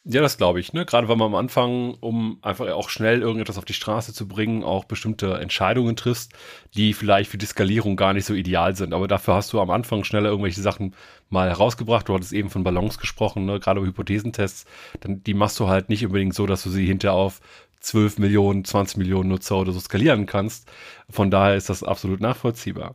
Ja, 0.07 0.21
das 0.21 0.37
glaube 0.37 0.61
ich. 0.61 0.75
Ne? 0.75 0.85
Gerade 0.85 1.09
wenn 1.09 1.17
man 1.17 1.29
am 1.29 1.35
Anfang, 1.35 1.95
um 2.01 2.39
einfach 2.43 2.71
auch 2.73 2.91
schnell 2.91 3.23
irgendetwas 3.23 3.57
auf 3.57 3.65
die 3.65 3.73
Straße 3.73 4.13
zu 4.13 4.29
bringen, 4.29 4.63
auch 4.63 4.85
bestimmte 4.85 5.39
Entscheidungen 5.39 5.97
triffst, 5.97 6.35
die 6.75 6.93
vielleicht 6.93 7.31
für 7.31 7.39
die 7.39 7.47
Skalierung 7.47 7.97
gar 7.97 8.13
nicht 8.13 8.27
so 8.27 8.35
ideal 8.35 8.77
sind. 8.77 8.93
Aber 8.93 9.09
dafür 9.09 9.33
hast 9.35 9.55
du 9.55 9.61
am 9.63 9.71
Anfang 9.71 10.05
schneller 10.05 10.29
irgendwelche 10.29 10.61
Sachen 10.61 10.95
mal 11.31 11.49
herausgebracht. 11.49 12.07
Du 12.07 12.15
hattest 12.15 12.35
eben 12.35 12.51
von 12.51 12.65
Ballons 12.65 12.99
gesprochen, 12.99 13.47
ne? 13.47 13.59
gerade 13.61 13.81
Hypothesentests. 13.81 14.67
Dann, 15.01 15.25
die 15.25 15.33
machst 15.33 15.59
du 15.59 15.69
halt 15.69 15.89
nicht 15.89 16.05
unbedingt 16.05 16.35
so, 16.35 16.45
dass 16.45 16.63
du 16.63 16.69
sie 16.69 16.85
hinterher 16.85 17.15
auf 17.15 17.41
12 17.85 18.19
Millionen, 18.19 18.65
20 18.65 18.97
Millionen 18.97 19.29
Nutzer 19.29 19.59
oder 19.59 19.73
so 19.73 19.81
skalieren 19.81 20.27
kannst. 20.27 20.71
Von 21.11 21.31
daher 21.31 21.57
ist 21.57 21.69
das 21.69 21.83
absolut 21.83 22.21
nachvollziehbar. 22.21 22.93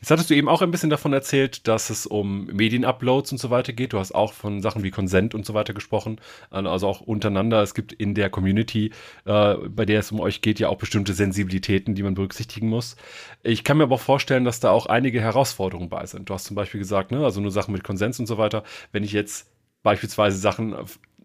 Jetzt 0.00 0.10
hattest 0.10 0.28
du 0.30 0.34
eben 0.34 0.48
auch 0.48 0.62
ein 0.62 0.70
bisschen 0.70 0.90
davon 0.90 1.12
erzählt, 1.12 1.66
dass 1.68 1.90
es 1.90 2.06
um 2.06 2.46
Medienuploads 2.46 3.32
und 3.32 3.38
so 3.38 3.50
weiter 3.50 3.72
geht. 3.72 3.92
Du 3.92 3.98
hast 3.98 4.14
auch 4.14 4.32
von 4.32 4.60
Sachen 4.60 4.82
wie 4.82 4.90
Consent 4.90 5.34
und 5.34 5.46
so 5.46 5.54
weiter 5.54 5.72
gesprochen, 5.72 6.20
also 6.50 6.88
auch 6.88 7.00
untereinander. 7.00 7.62
Es 7.62 7.74
gibt 7.74 7.92
in 7.92 8.14
der 8.14 8.30
Community, 8.30 8.92
äh, 9.24 9.54
bei 9.54 9.86
der 9.86 10.00
es 10.00 10.12
um 10.12 10.20
euch 10.20 10.42
geht, 10.42 10.58
ja 10.58 10.68
auch 10.68 10.76
bestimmte 10.76 11.14
Sensibilitäten, 11.14 11.94
die 11.94 12.02
man 12.02 12.14
berücksichtigen 12.14 12.68
muss. 12.68 12.96
Ich 13.42 13.64
kann 13.64 13.78
mir 13.78 13.84
aber 13.84 13.94
auch 13.94 14.00
vorstellen, 14.00 14.44
dass 14.44 14.60
da 14.60 14.70
auch 14.70 14.86
einige 14.86 15.20
Herausforderungen 15.20 15.88
bei 15.88 16.04
sind. 16.06 16.28
Du 16.28 16.34
hast 16.34 16.44
zum 16.44 16.56
Beispiel 16.56 16.80
gesagt, 16.80 17.12
ne, 17.12 17.24
also 17.24 17.40
nur 17.40 17.50
Sachen 17.50 17.72
mit 17.72 17.84
Konsens 17.84 18.18
und 18.18 18.26
so 18.26 18.38
weiter. 18.38 18.64
Wenn 18.90 19.04
ich 19.04 19.12
jetzt 19.12 19.50
beispielsweise 19.82 20.38
Sachen 20.38 20.74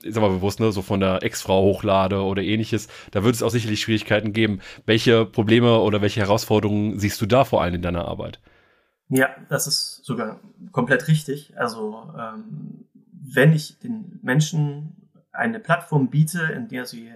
ich 0.04 0.14
sag 0.14 0.22
mal 0.22 0.30
bewusst, 0.30 0.60
ne, 0.60 0.72
so 0.72 0.82
von 0.82 1.00
der 1.00 1.24
Ex-Frau 1.24 1.64
hochlade 1.64 2.22
oder 2.22 2.42
ähnliches, 2.42 2.88
da 3.12 3.24
wird 3.24 3.36
es 3.36 3.44
auch 3.44 3.50
sicherlich 3.50 3.82
Schwierigkeiten 3.82 4.34
geben. 4.34 4.60
Welche 4.86 5.26
Probleme 5.26 5.80
oder 5.80 6.02
welche 6.02 6.22
Herausforderungen 6.22 7.00
siehst 7.00 7.22
du 7.22 7.26
da 7.26 7.44
vor 7.44 7.62
allem 7.62 7.76
in 7.76 7.82
deiner 7.82 8.06
Arbeit? 8.06 8.40
Ja, 9.10 9.30
das 9.50 9.68
ist 9.68 10.04
sogar 10.04 10.40
komplett 10.72 11.08
richtig. 11.08 11.58
Also 11.58 12.12
ähm, 12.18 12.86
wenn 13.12 13.54
ich 13.54 13.80
den 13.80 14.20
Menschen 14.22 15.10
eine 15.32 15.60
Plattform 15.60 16.10
biete, 16.10 16.42
in 16.44 16.68
der 16.68 16.86
sie 16.86 17.12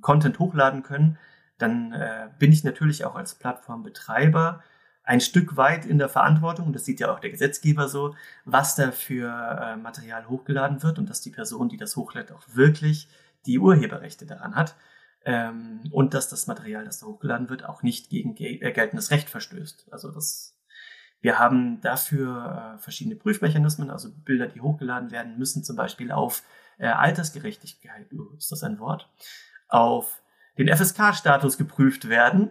Content 0.00 0.38
hochladen 0.38 0.82
können, 0.82 1.18
dann 1.56 1.92
äh, 1.92 2.28
bin 2.38 2.52
ich 2.52 2.64
natürlich 2.64 3.04
auch 3.04 3.14
als 3.14 3.34
Plattformbetreiber 3.34 4.62
ein 5.08 5.22
Stück 5.22 5.56
weit 5.56 5.86
in 5.86 5.96
der 5.96 6.10
Verantwortung, 6.10 6.74
das 6.74 6.84
sieht 6.84 7.00
ja 7.00 7.10
auch 7.10 7.18
der 7.18 7.30
Gesetzgeber 7.30 7.88
so, 7.88 8.14
was 8.44 8.74
da 8.74 8.92
für 8.92 9.28
äh, 9.30 9.76
Material 9.76 10.28
hochgeladen 10.28 10.82
wird 10.82 10.98
und 10.98 11.08
dass 11.08 11.22
die 11.22 11.30
Person, 11.30 11.70
die 11.70 11.78
das 11.78 11.96
hochlädt, 11.96 12.30
auch 12.30 12.42
wirklich 12.52 13.08
die 13.46 13.58
Urheberrechte 13.58 14.26
daran 14.26 14.54
hat 14.54 14.76
ähm, 15.24 15.80
und 15.92 16.12
dass 16.12 16.28
das 16.28 16.46
Material, 16.46 16.84
das 16.84 17.00
da 17.00 17.06
hochgeladen 17.06 17.48
wird, 17.48 17.64
auch 17.64 17.82
nicht 17.82 18.10
gegen 18.10 18.34
ge 18.34 18.60
äh, 18.60 18.70
geltendes 18.70 19.10
Recht 19.10 19.30
verstößt. 19.30 19.90
Also 19.90 20.10
das, 20.10 20.58
wir 21.22 21.38
haben 21.38 21.80
dafür 21.80 22.74
äh, 22.76 22.78
verschiedene 22.78 23.16
Prüfmechanismen, 23.16 23.88
also 23.88 24.10
Bilder, 24.12 24.46
die 24.46 24.60
hochgeladen 24.60 25.10
werden, 25.10 25.38
müssen 25.38 25.64
zum 25.64 25.76
Beispiel 25.76 26.12
auf 26.12 26.42
äh, 26.76 26.86
Altersgerechtigkeit, 26.86 28.12
uh, 28.12 28.36
ist 28.36 28.52
das 28.52 28.62
ein 28.62 28.78
Wort, 28.78 29.08
auf 29.68 30.20
den 30.58 30.68
FSK-Status 30.68 31.56
geprüft 31.56 32.10
werden. 32.10 32.50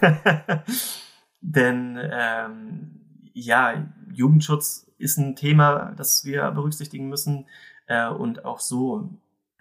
Denn 1.40 1.98
ähm, 2.00 3.00
ja, 3.32 3.86
Jugendschutz 4.12 4.90
ist 4.98 5.18
ein 5.18 5.36
Thema, 5.36 5.92
das 5.96 6.24
wir 6.24 6.50
berücksichtigen 6.50 7.08
müssen. 7.08 7.46
Äh, 7.86 8.08
und 8.08 8.44
auch 8.44 8.60
so, 8.60 9.08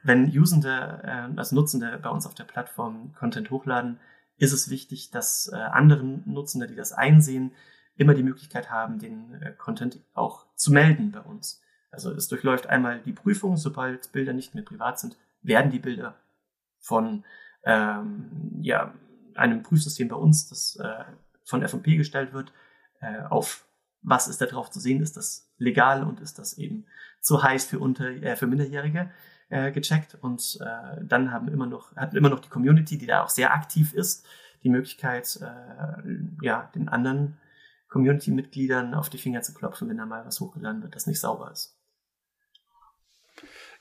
wenn 0.04 0.26
Usende, 0.26 1.02
äh, 1.04 1.38
also 1.38 1.56
Nutzende 1.56 2.00
bei 2.02 2.10
uns 2.10 2.26
auf 2.26 2.36
der 2.36 2.44
Plattform 2.44 3.13
Content 3.13 3.50
hochladen, 3.50 4.00
ist 4.38 4.54
es 4.54 4.70
wichtig, 4.70 5.12
dass 5.12 5.50
äh, 5.52 5.56
andere 5.56 6.04
Nutzende, 6.04 6.68
die 6.68 6.76
das 6.76 6.94
einsehen, 6.94 7.52
immer 7.96 8.13
die 8.13 8.24
Möglichkeit 8.24 8.72
haben, 8.72 9.00
den 9.00 9.42
äh, 9.42 9.52
Content 9.52 10.00
auch 10.13 10.46
zu 10.56 10.72
melden 10.72 11.12
bei 11.12 11.20
uns. 11.20 11.62
Also 11.92 12.12
es 12.12 12.28
durchläuft 12.28 12.68
einmal 12.68 13.02
die 13.02 13.13
Prüfung, 13.13 13.58
sobald 13.58 14.12
Bilder 14.12 14.34
nicht 14.34 14.56
mehr 14.56 14.63
privat 14.63 15.00
sind, 15.00 15.18
werden 15.42 15.72
die 15.72 15.80
Bilder 15.80 16.15
von 16.78 17.26
ähm, 17.63 18.58
ja, 18.62 18.94
einem 19.36 19.63
Prüfsystem 19.63 20.08
bei 20.08 20.15
uns, 20.15 20.48
das 20.48 20.78
äh, 20.78 21.04
von 21.49 21.67
FMP 21.67 21.97
gestellt 21.97 22.33
wird, 22.33 22.53
äh, 23.01 23.23
auf 23.29 23.65
was 24.01 24.27
ist 24.27 24.39
da 24.39 24.45
drauf 24.45 24.69
zu 24.69 24.79
sehen, 24.79 25.01
ist 25.01 25.17
das 25.17 25.51
legal 25.57 26.03
und 26.03 26.21
ist 26.21 26.39
das 26.39 26.57
eben 26.57 26.85
zu 27.21 27.43
heiß 27.43 27.65
für, 27.65 27.79
unter, 27.79 28.09
äh, 28.09 28.35
für 28.35 28.47
Minderjährige 28.47 29.12
äh, 29.49 29.71
gecheckt. 29.71 30.15
Und 30.21 30.57
äh, 30.62 31.03
dann 31.03 31.31
haben 31.31 31.49
immer 31.49 31.65
noch, 31.65 31.95
hat 31.95 32.13
immer 32.13 32.29
noch 32.29 32.39
die 32.39 32.49
Community, 32.49 32.97
die 32.97 33.07
da 33.07 33.23
auch 33.23 33.29
sehr 33.29 33.53
aktiv 33.53 33.93
ist, 33.93 34.25
die 34.63 34.69
Möglichkeit, 34.69 35.39
äh, 35.41 36.45
ja, 36.45 36.71
den 36.75 36.89
anderen 36.89 37.38
Community-Mitgliedern 37.89 38.93
auf 38.93 39.09
die 39.09 39.17
Finger 39.17 39.41
zu 39.41 39.53
klopfen, 39.53 39.89
wenn 39.89 39.97
da 39.97 40.05
mal 40.05 40.25
was 40.25 40.39
hochgeladen 40.39 40.83
wird, 40.83 40.95
das 40.95 41.07
nicht 41.07 41.19
sauber 41.19 41.51
ist. 41.51 41.79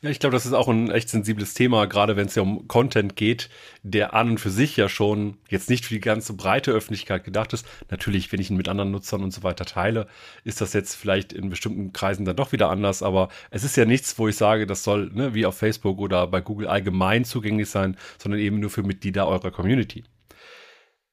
Ja, 0.00 0.10
ich 0.10 0.20
glaube, 0.20 0.34
das 0.34 0.46
ist 0.46 0.52
auch 0.52 0.68
ein 0.68 0.92
echt 0.92 1.08
sensibles 1.08 1.54
Thema, 1.54 1.86
gerade 1.86 2.14
wenn 2.16 2.26
es 2.26 2.36
ja 2.36 2.42
um 2.42 2.68
Content 2.68 3.16
geht, 3.16 3.48
der 3.82 4.14
an 4.14 4.30
und 4.30 4.38
für 4.38 4.50
sich 4.50 4.76
ja 4.76 4.88
schon 4.88 5.38
jetzt 5.48 5.68
nicht 5.68 5.84
für 5.86 5.94
die 5.94 6.00
ganze 6.00 6.34
breite 6.34 6.70
Öffentlichkeit 6.70 7.24
gedacht 7.24 7.52
ist. 7.52 7.66
Natürlich, 7.90 8.30
wenn 8.30 8.40
ich 8.40 8.48
ihn 8.48 8.56
mit 8.56 8.68
anderen 8.68 8.92
Nutzern 8.92 9.24
und 9.24 9.32
so 9.32 9.42
weiter 9.42 9.64
teile, 9.64 10.06
ist 10.44 10.60
das 10.60 10.72
jetzt 10.72 10.94
vielleicht 10.94 11.32
in 11.32 11.48
bestimmten 11.48 11.92
Kreisen 11.92 12.24
dann 12.24 12.36
doch 12.36 12.52
wieder 12.52 12.70
anders, 12.70 13.02
aber 13.02 13.28
es 13.50 13.64
ist 13.64 13.76
ja 13.76 13.86
nichts, 13.86 14.16
wo 14.20 14.28
ich 14.28 14.36
sage, 14.36 14.66
das 14.66 14.84
soll 14.84 15.10
ne, 15.12 15.34
wie 15.34 15.46
auf 15.46 15.58
Facebook 15.58 15.98
oder 15.98 16.28
bei 16.28 16.42
Google 16.42 16.68
allgemein 16.68 17.24
zugänglich 17.24 17.68
sein, 17.68 17.96
sondern 18.18 18.40
eben 18.40 18.60
nur 18.60 18.70
für 18.70 18.84
Mitglieder 18.84 19.26
eurer 19.26 19.50
Community. 19.50 20.04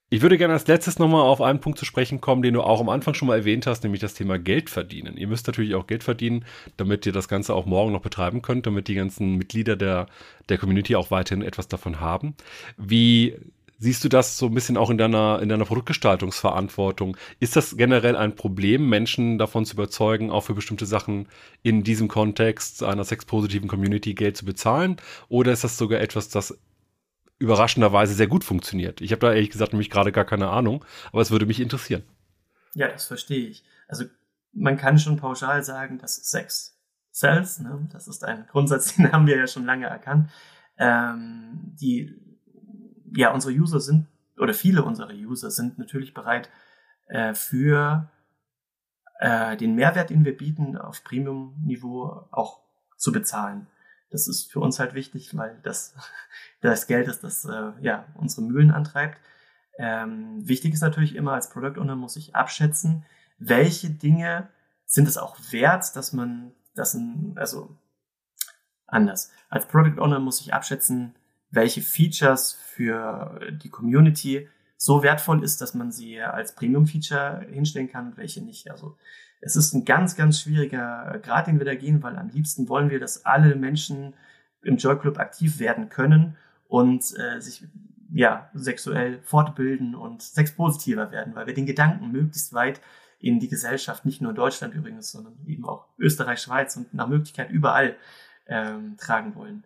Ich 0.10 0.22
würde 0.22 0.38
gerne 0.38 0.54
als 0.54 0.68
letztes 0.68 1.00
nochmal 1.00 1.24
auf 1.24 1.42
einen 1.42 1.60
Punkt 1.60 1.80
zu 1.80 1.86
sprechen 1.86 2.22
kommen, 2.22 2.44
den 2.44 2.54
du 2.54 2.62
auch 2.62 2.80
am 2.80 2.90
Anfang 2.90 3.16
schon 3.16 3.28
mal 3.28 3.40
erwähnt 3.40 3.66
hast, 3.66 3.84
nämlich 3.84 4.02
das 4.02 4.14
Thema 4.14 4.38
Geld 4.38 4.70
verdienen. 4.70 5.18
Ihr 5.18 5.28
müsst 5.28 5.48
natürlich 5.48 5.74
auch 5.74 5.88
Geld 5.88 6.04
verdienen, 6.04 6.46
damit 6.78 7.08
ihr 7.08 7.12
das 7.12 7.28
Ganze 7.28 7.56
auch 7.56 7.66
morgen 7.66 7.92
noch 7.92 8.02
betreiben 8.02 8.44
könnt, 8.44 8.68
damit 8.68 8.88
die 8.88 8.94
ganzen 8.94 9.36
Mitglieder 9.36 9.76
der, 9.76 10.06
der 10.48 10.60
Community 10.60 10.96
auch 10.96 11.10
weiterhin 11.10 11.44
etwas 11.44 11.68
davon 11.68 12.02
haben. 12.02 12.36
Wie 12.78 13.36
siehst 13.80 14.04
du 14.04 14.10
das 14.10 14.38
so 14.38 14.46
ein 14.46 14.54
bisschen 14.54 14.78
auch 14.78 14.92
in 14.92 15.00
deiner, 15.00 15.40
in 15.42 15.50
deiner 15.50 15.66
Produktgestaltungsverantwortung? 15.66 17.18
Ist 17.40 17.56
das 17.56 17.76
generell 17.76 18.16
ein 18.16 18.36
Problem, 18.36 18.88
Menschen 18.88 19.40
davon 19.40 19.66
zu 19.66 19.74
überzeugen, 19.74 20.30
auch 20.30 20.42
für 20.42 20.54
bestimmte 20.54 20.86
Sachen 20.86 21.28
in 21.64 21.84
diesem 21.84 22.08
Kontext 22.10 22.84
einer 22.84 23.04
sexpositiven 23.04 23.68
Community 23.68 24.14
Geld 24.14 24.38
zu 24.38 24.46
bezahlen? 24.46 24.98
Oder 25.30 25.52
ist 25.52 25.64
das 25.64 25.80
sogar 25.80 26.00
etwas, 26.00 26.30
das 26.30 26.58
überraschenderweise 27.38 28.14
sehr 28.14 28.28
gut 28.28 28.44
funktioniert. 28.44 29.02
Ich 29.02 29.12
habe 29.12 29.20
da 29.20 29.34
ehrlich 29.34 29.50
gesagt 29.50 29.74
nämlich 29.74 29.90
gerade 29.90 30.12
gar 30.12 30.26
keine 30.26 30.50
Ahnung, 30.50 30.86
aber 31.12 31.22
es 31.22 31.32
würde 31.32 31.46
mich 31.46 31.60
interessieren. 31.60 32.04
Ja, 32.74 32.88
das 32.88 33.06
verstehe 33.06 33.48
ich. 33.48 33.64
Also 33.88 34.06
man 34.54 34.78
kann 34.78 35.00
schon 35.00 35.18
pauschal 35.18 35.64
sagen, 35.64 35.98
dass 35.98 36.16
Sex 36.16 36.80
sells, 37.12 37.60
ne? 37.60 37.88
das 37.92 38.08
ist 38.08 38.24
ein 38.24 38.46
Grundsatz, 38.48 38.96
den 38.96 39.12
haben 39.12 39.28
wir 39.28 39.38
ja 39.38 39.48
schon 39.48 39.66
lange 39.66 39.88
erkannt. 39.88 40.30
Ähm, 40.78 41.76
die, 41.80 42.14
ja, 43.16 43.34
unsere 43.34 43.54
User 43.54 43.80
sind, 43.80 44.08
oder 44.38 44.54
viele 44.54 44.84
unserer 44.84 45.14
User 45.14 45.52
sind 45.52 45.78
natürlich 45.78 46.14
bereit, 46.14 46.50
äh, 47.08 47.34
für 47.34 48.10
äh, 49.20 49.56
den 49.56 49.76
Mehrwert, 49.76 50.10
den 50.10 50.26
wir 50.26 50.36
bieten, 50.36 50.78
auf 50.78 51.04
Premium-Niveau 51.04 52.28
auch 52.32 52.60
zu 52.98 53.12
bezahlen. 53.12 53.68
Das 54.16 54.30
ist 54.30 54.50
für 54.50 54.62
uns 54.62 54.80
halt 54.80 54.94
wichtig, 54.94 55.36
weil 55.36 55.60
das 55.64 55.94
das 56.62 56.88
Geld 56.88 57.10
ist, 57.10 57.24
das 57.24 57.44
äh, 57.44 57.72
ja 57.82 58.06
unsere 58.16 58.44
Mühlen 58.44 58.72
antreibt. 58.72 59.20
Ähm, 59.78 60.48
wichtig 60.48 60.74
ist 60.74 60.82
natürlich 60.82 61.16
immer 61.16 61.34
als 61.34 61.50
Product 61.50 61.82
Owner 61.82 61.98
muss 61.98 62.16
ich 62.16 62.34
abschätzen, 62.34 63.04
welche 63.38 63.90
Dinge 63.90 64.48
sind 64.86 65.06
es 65.10 65.18
auch 65.18 65.36
wert, 65.52 65.98
dass 65.98 66.14
man 66.14 66.54
das 66.76 66.98
also 67.36 67.76
anders. 68.88 69.34
Als 69.50 69.68
Product 69.68 70.00
Owner 70.02 70.20
muss 70.20 70.40
ich 70.40 70.54
abschätzen, 70.54 71.16
welche 71.52 71.82
Features 71.82 72.54
für 72.54 73.52
die 73.52 73.70
Community 73.70 74.48
so 74.78 75.04
wertvoll 75.04 75.44
ist, 75.44 75.62
dass 75.62 75.74
man 75.74 75.92
sie 75.92 76.22
als 76.22 76.56
Premium-Feature 76.56 77.48
hinstellen 77.50 77.90
kann 77.90 78.08
und 78.08 78.18
welche 78.18 78.44
nicht. 78.44 78.70
Also 78.70 78.98
es 79.42 79.56
ist 79.56 79.74
ein 79.74 79.86
ganz, 79.86 80.16
ganz 80.16 80.42
schwieriger 80.42 81.20
Grad, 81.22 81.48
den 81.48 81.60
wir 81.60 81.66
da 81.66 81.76
gehen, 81.76 82.04
weil 82.04 82.16
am 82.18 82.30
liebsten 82.30 82.68
wollen 82.68 82.90
wir, 82.90 83.00
dass 83.00 83.26
alle 83.26 83.56
Menschen 83.56 84.14
im 84.64 84.78
Joy 84.78 84.98
Club 84.98 85.20
aktiv 85.20 85.60
werden 85.60 85.90
können 85.90 86.36
und 86.68 87.04
äh, 87.18 87.40
sich 87.40 87.66
ja 88.14 88.50
sexuell 88.54 89.20
fortbilden 89.24 89.96
und 89.96 90.22
sexpositiver 90.22 91.12
werden, 91.12 91.36
weil 91.36 91.48
wir 91.48 91.54
den 91.54 91.66
Gedanken 91.66 92.12
möglichst 92.12 92.54
weit 92.54 92.82
in 93.20 93.40
die 93.40 93.48
Gesellschaft, 93.48 94.06
nicht 94.06 94.22
nur 94.22 94.34
Deutschland 94.34 94.74
übrigens, 94.74 95.12
sondern 95.12 95.38
eben 95.46 95.66
auch 95.66 95.88
Österreich, 95.98 96.40
Schweiz 96.40 96.76
und 96.78 96.94
nach 96.94 97.08
Möglichkeit 97.08 97.50
überall 97.50 97.96
ähm, 98.48 98.98
tragen 98.98 99.36
wollen. 99.36 99.64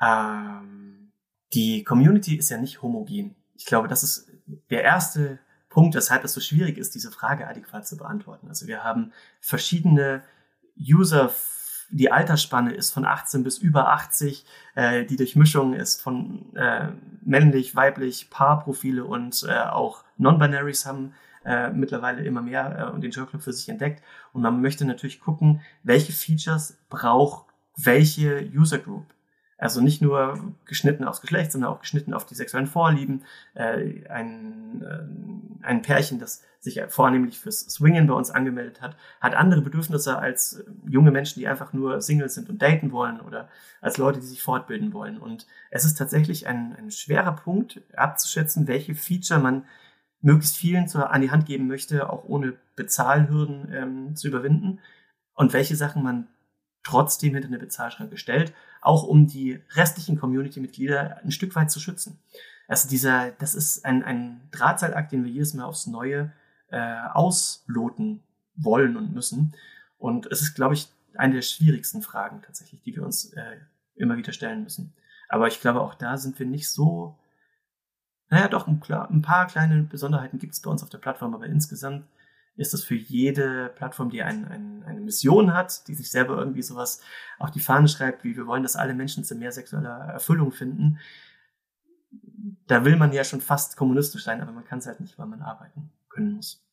Ähm, 0.00 1.12
die 1.52 1.84
Community 1.84 2.36
ist 2.36 2.50
ja 2.50 2.58
nicht 2.58 2.82
homogen. 2.82 3.34
Ich 3.54 3.66
glaube, 3.66 3.88
das 3.88 4.02
ist 4.02 4.33
der 4.70 4.82
erste 4.82 5.38
Punkt, 5.68 5.94
weshalb 5.94 6.24
es 6.24 6.32
so 6.32 6.40
schwierig 6.40 6.78
ist, 6.78 6.94
diese 6.94 7.10
Frage 7.10 7.48
adäquat 7.48 7.86
zu 7.86 7.96
beantworten. 7.96 8.48
Also 8.48 8.66
wir 8.66 8.84
haben 8.84 9.12
verschiedene 9.40 10.22
User 10.78 11.30
die 11.90 12.10
Altersspanne 12.10 12.72
ist 12.72 12.92
von 12.92 13.04
18 13.04 13.44
bis 13.44 13.58
über 13.58 13.92
80. 13.92 14.44
Äh, 14.74 15.04
die 15.04 15.16
Durchmischung 15.16 15.74
ist 15.74 16.02
von 16.02 16.54
äh, 16.56 16.88
männlich, 17.22 17.76
weiblich, 17.76 18.30
Paarprofile 18.30 19.04
und 19.04 19.44
äh, 19.48 19.52
auch 19.52 20.02
Non-Binaries 20.16 20.86
haben 20.86 21.14
äh, 21.44 21.70
mittlerweile 21.70 22.24
immer 22.24 22.42
mehr 22.42 22.88
äh, 22.88 22.92
und 22.92 23.02
den 23.02 23.10
Joy 23.10 23.26
Club 23.26 23.42
für 23.42 23.52
sich 23.52 23.68
entdeckt. 23.68 24.02
Und 24.32 24.42
man 24.42 24.60
möchte 24.60 24.84
natürlich 24.84 25.20
gucken, 25.20 25.60
welche 25.82 26.12
Features 26.12 26.78
braucht 26.88 27.46
welche 27.76 28.48
User 28.54 28.78
Group. 28.78 29.06
Also 29.56 29.80
nicht 29.80 30.02
nur 30.02 30.54
geschnitten 30.64 31.04
aufs 31.04 31.20
Geschlecht, 31.20 31.52
sondern 31.52 31.70
auch 31.70 31.80
geschnitten 31.80 32.12
auf 32.12 32.26
die 32.26 32.34
sexuellen 32.34 32.66
Vorlieben. 32.66 33.22
Äh, 33.54 34.06
ein, 34.08 34.82
äh, 34.82 35.64
ein 35.64 35.82
Pärchen, 35.82 36.18
das 36.18 36.42
sich 36.60 36.80
vornehmlich 36.88 37.38
fürs 37.38 37.60
Swingen 37.60 38.06
bei 38.06 38.14
uns 38.14 38.30
angemeldet 38.30 38.80
hat, 38.80 38.96
hat 39.20 39.34
andere 39.34 39.60
Bedürfnisse 39.60 40.18
als 40.18 40.64
junge 40.88 41.10
Menschen, 41.10 41.38
die 41.38 41.46
einfach 41.46 41.72
nur 41.72 42.00
Single 42.00 42.30
sind 42.30 42.48
und 42.48 42.62
daten 42.62 42.90
wollen 42.90 43.20
oder 43.20 43.48
als 43.80 43.98
Leute, 43.98 44.18
die 44.18 44.26
sich 44.26 44.42
fortbilden 44.42 44.92
wollen. 44.92 45.18
Und 45.18 45.46
es 45.70 45.84
ist 45.84 45.96
tatsächlich 45.96 46.46
ein, 46.46 46.74
ein 46.76 46.90
schwerer 46.90 47.32
Punkt 47.32 47.82
abzuschätzen, 47.94 48.66
welche 48.66 48.94
Feature 48.94 49.40
man 49.40 49.64
möglichst 50.22 50.56
vielen 50.56 50.88
zu, 50.88 51.06
an 51.08 51.20
die 51.20 51.30
Hand 51.30 51.44
geben 51.44 51.66
möchte, 51.68 52.08
auch 52.08 52.24
ohne 52.24 52.54
Bezahlhürden 52.76 53.70
ähm, 53.72 54.16
zu 54.16 54.26
überwinden 54.26 54.80
und 55.34 55.52
welche 55.52 55.76
Sachen 55.76 56.02
man 56.02 56.28
trotzdem 56.82 57.34
hinter 57.34 57.48
eine 57.48 57.58
Bezahlschranke 57.58 58.16
stellt, 58.16 58.52
auch 58.84 59.02
um 59.04 59.26
die 59.26 59.60
restlichen 59.72 60.18
Community-Mitglieder 60.18 61.18
ein 61.22 61.30
Stück 61.30 61.54
weit 61.54 61.70
zu 61.70 61.80
schützen. 61.80 62.18
Also 62.68 62.88
dieser, 62.88 63.30
das 63.32 63.54
ist 63.54 63.84
ein, 63.84 64.02
ein 64.02 64.40
Drahtseilakt, 64.50 65.12
den 65.12 65.24
wir 65.24 65.30
jedes 65.30 65.54
Mal 65.54 65.64
aufs 65.64 65.86
Neue 65.86 66.32
äh, 66.70 66.96
ausloten 67.12 68.22
wollen 68.56 68.96
und 68.96 69.12
müssen. 69.12 69.54
Und 69.98 70.26
es 70.26 70.40
ist, 70.40 70.54
glaube 70.54 70.74
ich, 70.74 70.88
eine 71.14 71.34
der 71.34 71.42
schwierigsten 71.42 72.02
Fragen 72.02 72.42
tatsächlich, 72.42 72.82
die 72.82 72.96
wir 72.96 73.04
uns 73.04 73.32
äh, 73.34 73.56
immer 73.94 74.16
wieder 74.16 74.32
stellen 74.32 74.62
müssen. 74.64 74.94
Aber 75.28 75.48
ich 75.48 75.60
glaube, 75.60 75.80
auch 75.80 75.94
da 75.94 76.16
sind 76.16 76.38
wir 76.38 76.46
nicht 76.46 76.70
so 76.70 77.18
naja, 78.30 78.48
doch, 78.48 78.66
ein, 78.66 78.82
ein 78.88 79.22
paar 79.22 79.46
kleine 79.46 79.82
Besonderheiten 79.82 80.38
gibt 80.38 80.54
es 80.54 80.60
bei 80.60 80.70
uns 80.70 80.82
auf 80.82 80.88
der 80.88 80.98
Plattform, 80.98 81.34
aber 81.34 81.46
insgesamt 81.46 82.04
ist 82.56 82.72
das 82.72 82.84
für 82.84 82.94
jede 82.94 83.72
Plattform, 83.74 84.10
die 84.10 84.22
ein, 84.22 84.46
ein, 84.46 84.84
eine 84.84 85.00
Mission 85.00 85.54
hat, 85.54 85.86
die 85.88 85.94
sich 85.94 86.10
selber 86.10 86.38
irgendwie 86.38 86.62
sowas 86.62 87.00
auf 87.38 87.50
die 87.50 87.60
Fahne 87.60 87.88
schreibt, 87.88 88.24
wie 88.24 88.36
wir 88.36 88.46
wollen, 88.46 88.62
dass 88.62 88.76
alle 88.76 88.94
Menschen 88.94 89.24
zu 89.24 89.34
mehr 89.34 89.52
sexueller 89.52 89.98
Erfüllung 90.12 90.52
finden. 90.52 90.98
Da 92.66 92.84
will 92.84 92.96
man 92.96 93.12
ja 93.12 93.24
schon 93.24 93.40
fast 93.40 93.76
kommunistisch 93.76 94.24
sein, 94.24 94.40
aber 94.40 94.52
man 94.52 94.64
kann 94.64 94.78
es 94.78 94.86
halt 94.86 95.00
nicht, 95.00 95.18
weil 95.18 95.26
man 95.26 95.42
arbeiten 95.42 95.90
können 96.08 96.34
muss. 96.34 96.63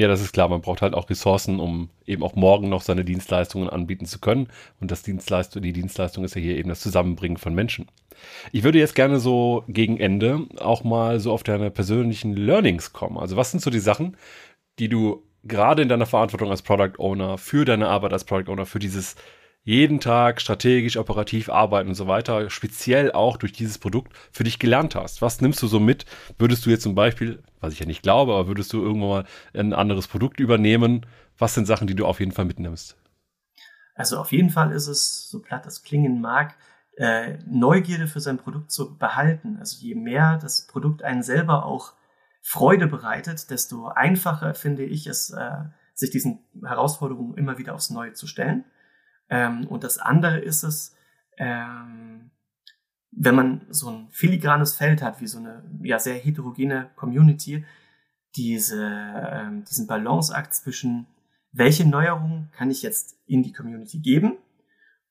Ja, 0.00 0.08
das 0.08 0.22
ist 0.22 0.32
klar. 0.32 0.48
Man 0.48 0.62
braucht 0.62 0.80
halt 0.80 0.94
auch 0.94 1.10
Ressourcen, 1.10 1.60
um 1.60 1.90
eben 2.06 2.22
auch 2.22 2.34
morgen 2.34 2.70
noch 2.70 2.80
seine 2.80 3.04
Dienstleistungen 3.04 3.68
anbieten 3.68 4.06
zu 4.06 4.18
können. 4.18 4.48
Und 4.80 4.90
das 4.90 5.02
Dienstleistung, 5.02 5.60
die 5.60 5.74
Dienstleistung 5.74 6.24
ist 6.24 6.34
ja 6.34 6.40
hier 6.40 6.56
eben 6.56 6.70
das 6.70 6.80
Zusammenbringen 6.80 7.36
von 7.36 7.54
Menschen. 7.54 7.86
Ich 8.50 8.62
würde 8.62 8.78
jetzt 8.78 8.94
gerne 8.94 9.20
so 9.20 9.62
gegen 9.68 10.00
Ende 10.00 10.46
auch 10.58 10.84
mal 10.84 11.20
so 11.20 11.32
auf 11.32 11.42
deine 11.42 11.70
persönlichen 11.70 12.34
Learnings 12.34 12.94
kommen. 12.94 13.18
Also 13.18 13.36
was 13.36 13.50
sind 13.50 13.60
so 13.60 13.68
die 13.68 13.78
Sachen, 13.78 14.16
die 14.78 14.88
du 14.88 15.22
gerade 15.44 15.82
in 15.82 15.90
deiner 15.90 16.06
Verantwortung 16.06 16.48
als 16.48 16.62
Product 16.62 16.98
Owner, 16.98 17.36
für 17.36 17.66
deine 17.66 17.88
Arbeit 17.88 18.14
als 18.14 18.24
Product 18.24 18.50
Owner, 18.50 18.64
für 18.64 18.78
dieses 18.78 19.16
jeden 19.62 20.00
Tag 20.00 20.40
strategisch, 20.40 20.96
operativ 20.96 21.48
arbeiten 21.48 21.90
und 21.90 21.94
so 21.94 22.06
weiter, 22.06 22.48
speziell 22.50 23.12
auch 23.12 23.36
durch 23.36 23.52
dieses 23.52 23.78
Produkt 23.78 24.12
für 24.32 24.44
dich 24.44 24.58
gelernt 24.58 24.94
hast. 24.94 25.20
Was 25.20 25.40
nimmst 25.40 25.62
du 25.62 25.66
so 25.66 25.80
mit? 25.80 26.06
Würdest 26.38 26.64
du 26.64 26.70
jetzt 26.70 26.82
zum 26.82 26.94
Beispiel, 26.94 27.42
was 27.60 27.74
ich 27.74 27.80
ja 27.80 27.86
nicht 27.86 28.02
glaube, 28.02 28.32
aber 28.32 28.48
würdest 28.48 28.72
du 28.72 28.82
irgendwann 28.82 29.08
mal 29.08 29.24
ein 29.54 29.72
anderes 29.72 30.08
Produkt 30.08 30.40
übernehmen? 30.40 31.04
Was 31.38 31.54
sind 31.54 31.66
Sachen, 31.66 31.86
die 31.86 31.94
du 31.94 32.06
auf 32.06 32.20
jeden 32.20 32.32
Fall 32.32 32.46
mitnimmst? 32.46 32.96
Also 33.94 34.18
auf 34.18 34.32
jeden 34.32 34.50
Fall 34.50 34.72
ist 34.72 34.86
es, 34.86 35.28
so 35.28 35.40
platt 35.42 35.66
das 35.66 35.82
klingen 35.82 36.22
mag, 36.22 36.54
äh, 36.96 37.38
Neugierde 37.46 38.06
für 38.06 38.20
sein 38.20 38.38
Produkt 38.38 38.70
zu 38.70 38.96
behalten. 38.96 39.58
Also 39.58 39.78
je 39.84 39.94
mehr 39.94 40.38
das 40.38 40.66
Produkt 40.66 41.02
einen 41.02 41.22
selber 41.22 41.66
auch 41.66 41.92
Freude 42.40 42.86
bereitet, 42.86 43.50
desto 43.50 43.88
einfacher 43.88 44.54
finde 44.54 44.84
ich 44.84 45.06
es, 45.06 45.30
äh, 45.30 45.64
sich 45.94 46.10
diesen 46.10 46.40
Herausforderungen 46.64 47.36
immer 47.36 47.58
wieder 47.58 47.74
aufs 47.74 47.90
Neue 47.90 48.14
zu 48.14 48.26
stellen. 48.26 48.64
Ähm, 49.30 49.66
und 49.68 49.84
das 49.84 49.98
andere 49.98 50.38
ist 50.40 50.64
es, 50.64 50.94
ähm, 51.38 52.30
wenn 53.12 53.34
man 53.34 53.66
so 53.70 53.88
ein 53.88 54.08
filigranes 54.10 54.74
Feld 54.74 55.02
hat, 55.02 55.20
wie 55.20 55.26
so 55.26 55.38
eine 55.38 55.64
ja, 55.82 55.98
sehr 55.98 56.14
heterogene 56.14 56.90
Community, 56.96 57.64
diese, 58.36 58.84
ähm, 58.86 59.64
diesen 59.64 59.86
Balanceakt 59.86 60.54
zwischen, 60.54 61.06
welche 61.52 61.88
Neuerungen 61.88 62.50
kann 62.52 62.70
ich 62.70 62.82
jetzt 62.82 63.16
in 63.26 63.42
die 63.42 63.52
Community 63.52 63.98
geben 63.98 64.36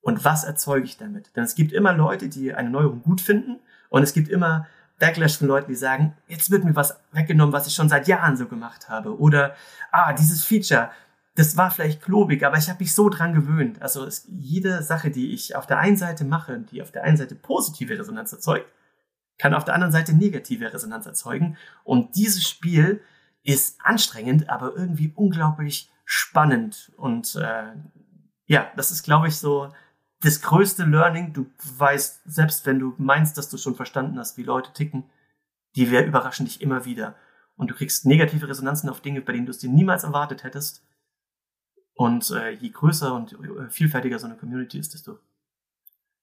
und 0.02 0.24
was 0.24 0.44
erzeuge 0.44 0.86
ich 0.86 0.98
damit? 0.98 1.36
Denn 1.36 1.44
es 1.44 1.56
gibt 1.56 1.74
immer 1.74 1.94
Leute, 1.94 2.30
die 2.30 2.54
eine 2.54 2.70
Neuerung 2.70 3.02
gut 3.02 3.22
finden 3.22 3.60
und 3.90 4.04
es 4.04 4.14
gibt 4.14 4.30
immer 4.30 4.68
Backlash 5.00 5.38
von 5.38 5.48
Leuten, 5.48 5.70
die 5.70 5.76
sagen, 5.76 6.14
jetzt 6.28 6.52
wird 6.52 6.64
mir 6.64 6.76
was 6.76 7.00
weggenommen, 7.12 7.54
was 7.54 7.68
ich 7.68 7.74
schon 7.74 7.90
seit 7.90 8.08
Jahren 8.08 8.38
so 8.38 8.48
gemacht 8.48 8.90
habe. 8.90 9.18
Oder, 9.18 9.56
ah, 9.92 10.14
dieses 10.14 10.44
Feature, 10.44 10.92
das 11.36 11.56
war 11.58 11.72
vielleicht 11.72 12.02
klobig, 12.02 12.44
aber 12.44 12.58
ich 12.58 12.70
habe 12.70 12.84
mich 12.84 12.94
so 12.94 13.10
dran 13.10 13.34
gewöhnt. 13.34 13.82
Also 13.82 14.06
es, 14.06 14.28
jede 14.30 14.84
Sache, 14.84 15.10
die 15.10 15.34
ich 15.34 15.56
auf 15.56 15.68
der 15.68 15.80
einen 15.80 15.98
Seite 15.98 16.26
mache, 16.26 16.60
die 16.60 16.82
auf 16.82 16.92
der 16.92 17.04
einen 17.04 17.18
Seite 17.18 17.36
positive 17.36 17.98
Resonanz 17.98 18.34
erzeugt, 18.34 18.68
kann 19.38 19.54
auf 19.54 19.64
der 19.64 19.74
anderen 19.74 19.94
Seite 19.94 20.14
negative 20.14 20.74
Resonanz 20.74 21.06
erzeugen. 21.06 21.58
Und 21.84 22.16
dieses 22.16 22.48
Spiel 22.48 23.02
ist 23.44 23.80
anstrengend, 23.82 24.50
aber 24.50 24.76
irgendwie 24.76 25.14
unglaublich 25.16 25.90
spannend. 26.04 26.92
Und 26.98 27.36
äh, 27.36 27.74
ja, 28.46 28.72
das 28.76 28.92
ist, 28.92 29.04
glaube 29.04 29.28
ich, 29.28 29.38
so 29.38 29.72
das 30.22 30.42
größte 30.42 30.84
Learning. 30.84 31.34
Du 31.34 31.46
weißt, 31.78 32.22
selbst 32.26 32.66
wenn 32.66 32.80
du 32.80 32.94
meinst, 32.98 33.38
dass 33.38 33.50
du 33.50 33.58
schon 33.58 33.76
verstanden 33.76 34.20
hast, 34.20 34.38
wie 34.38 34.44
Leute 34.44 34.74
ticken, 34.74 35.06
die 35.76 35.86
überraschen 35.86 36.46
dich 36.46 36.62
immer 36.62 36.84
wieder. 36.84 37.16
Und 37.56 37.70
du 37.70 37.76
kriegst 37.76 38.06
negative 38.06 38.48
Resonanzen 38.48 38.90
auf 38.90 39.02
Dinge, 39.02 39.22
bei 39.22 39.34
denen 39.34 39.46
du 39.46 39.52
es 39.52 39.60
dir 39.60 39.70
niemals 39.70 40.04
erwartet 40.04 40.44
hättest. 40.44 40.84
Und 42.00 42.32
äh, 42.32 42.52
je 42.52 42.70
größer 42.70 43.14
und 43.14 43.34
äh, 43.34 43.70
vielfältiger 43.70 44.18
so 44.20 44.26
eine 44.26 44.38
Community 44.38 44.80
ist, 44.80 44.94
desto, 44.94 45.20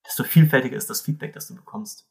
desto 0.07 0.25
vielfältiger 0.25 0.75
ist 0.75 0.89
das 0.89 1.03
Feedback, 1.03 1.35
das 1.35 1.49
du 1.49 1.55
bekommst. 1.55 2.09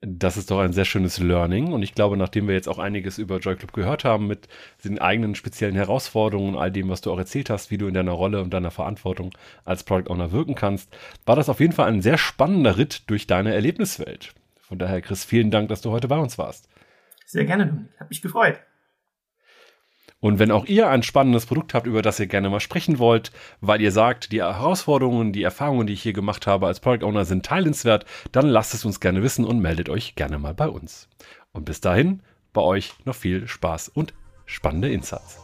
Das 0.00 0.38
ist 0.38 0.50
doch 0.50 0.60
ein 0.60 0.72
sehr 0.72 0.86
schönes 0.86 1.18
Learning. 1.18 1.74
Und 1.74 1.82
ich 1.82 1.94
glaube, 1.94 2.16
nachdem 2.16 2.48
wir 2.48 2.54
jetzt 2.54 2.70
auch 2.70 2.78
einiges 2.78 3.18
über 3.18 3.38
Joy 3.38 3.56
Club 3.56 3.74
gehört 3.74 4.02
haben, 4.02 4.26
mit 4.26 4.48
den 4.82 4.98
eigenen 4.98 5.34
speziellen 5.34 5.74
Herausforderungen 5.74 6.54
und 6.54 6.58
all 6.58 6.72
dem, 6.72 6.88
was 6.88 7.02
du 7.02 7.12
auch 7.12 7.18
erzählt 7.18 7.50
hast, 7.50 7.70
wie 7.70 7.76
du 7.76 7.86
in 7.86 7.92
deiner 7.92 8.12
Rolle 8.12 8.40
und 8.40 8.54
deiner 8.54 8.70
Verantwortung 8.70 9.36
als 9.66 9.84
Product 9.84 10.10
Owner 10.10 10.32
wirken 10.32 10.54
kannst, 10.54 10.90
war 11.26 11.36
das 11.36 11.50
auf 11.50 11.60
jeden 11.60 11.74
Fall 11.74 11.88
ein 11.88 12.00
sehr 12.00 12.16
spannender 12.16 12.78
Ritt 12.78 13.10
durch 13.10 13.26
deine 13.26 13.52
Erlebniswelt. 13.52 14.32
Von 14.58 14.78
daher, 14.78 15.02
Chris, 15.02 15.26
vielen 15.26 15.50
Dank, 15.50 15.68
dass 15.68 15.82
du 15.82 15.90
heute 15.90 16.08
bei 16.08 16.18
uns 16.18 16.38
warst. 16.38 16.66
Sehr 17.26 17.44
gerne, 17.44 17.66
Dominik. 17.66 18.00
Hat 18.00 18.08
mich 18.08 18.22
gefreut. 18.22 18.58
Und 20.24 20.38
wenn 20.38 20.50
auch 20.50 20.64
ihr 20.64 20.88
ein 20.88 21.02
spannendes 21.02 21.44
Produkt 21.44 21.74
habt, 21.74 21.86
über 21.86 22.00
das 22.00 22.18
ihr 22.18 22.26
gerne 22.26 22.48
mal 22.48 22.58
sprechen 22.58 22.98
wollt, 22.98 23.30
weil 23.60 23.82
ihr 23.82 23.92
sagt, 23.92 24.32
die 24.32 24.40
Herausforderungen, 24.40 25.34
die 25.34 25.42
Erfahrungen, 25.42 25.86
die 25.86 25.92
ich 25.92 26.02
hier 26.02 26.14
gemacht 26.14 26.46
habe 26.46 26.66
als 26.66 26.80
Product 26.80 27.04
Owner 27.04 27.26
sind 27.26 27.44
teilenswert, 27.44 28.06
dann 28.32 28.46
lasst 28.46 28.72
es 28.72 28.86
uns 28.86 29.00
gerne 29.00 29.22
wissen 29.22 29.44
und 29.44 29.58
meldet 29.58 29.90
euch 29.90 30.14
gerne 30.14 30.38
mal 30.38 30.54
bei 30.54 30.66
uns. 30.66 31.10
Und 31.52 31.66
bis 31.66 31.82
dahin, 31.82 32.22
bei 32.54 32.62
euch 32.62 32.94
noch 33.04 33.14
viel 33.14 33.46
Spaß 33.46 33.90
und 33.90 34.14
spannende 34.46 34.88
Insights. 34.88 35.43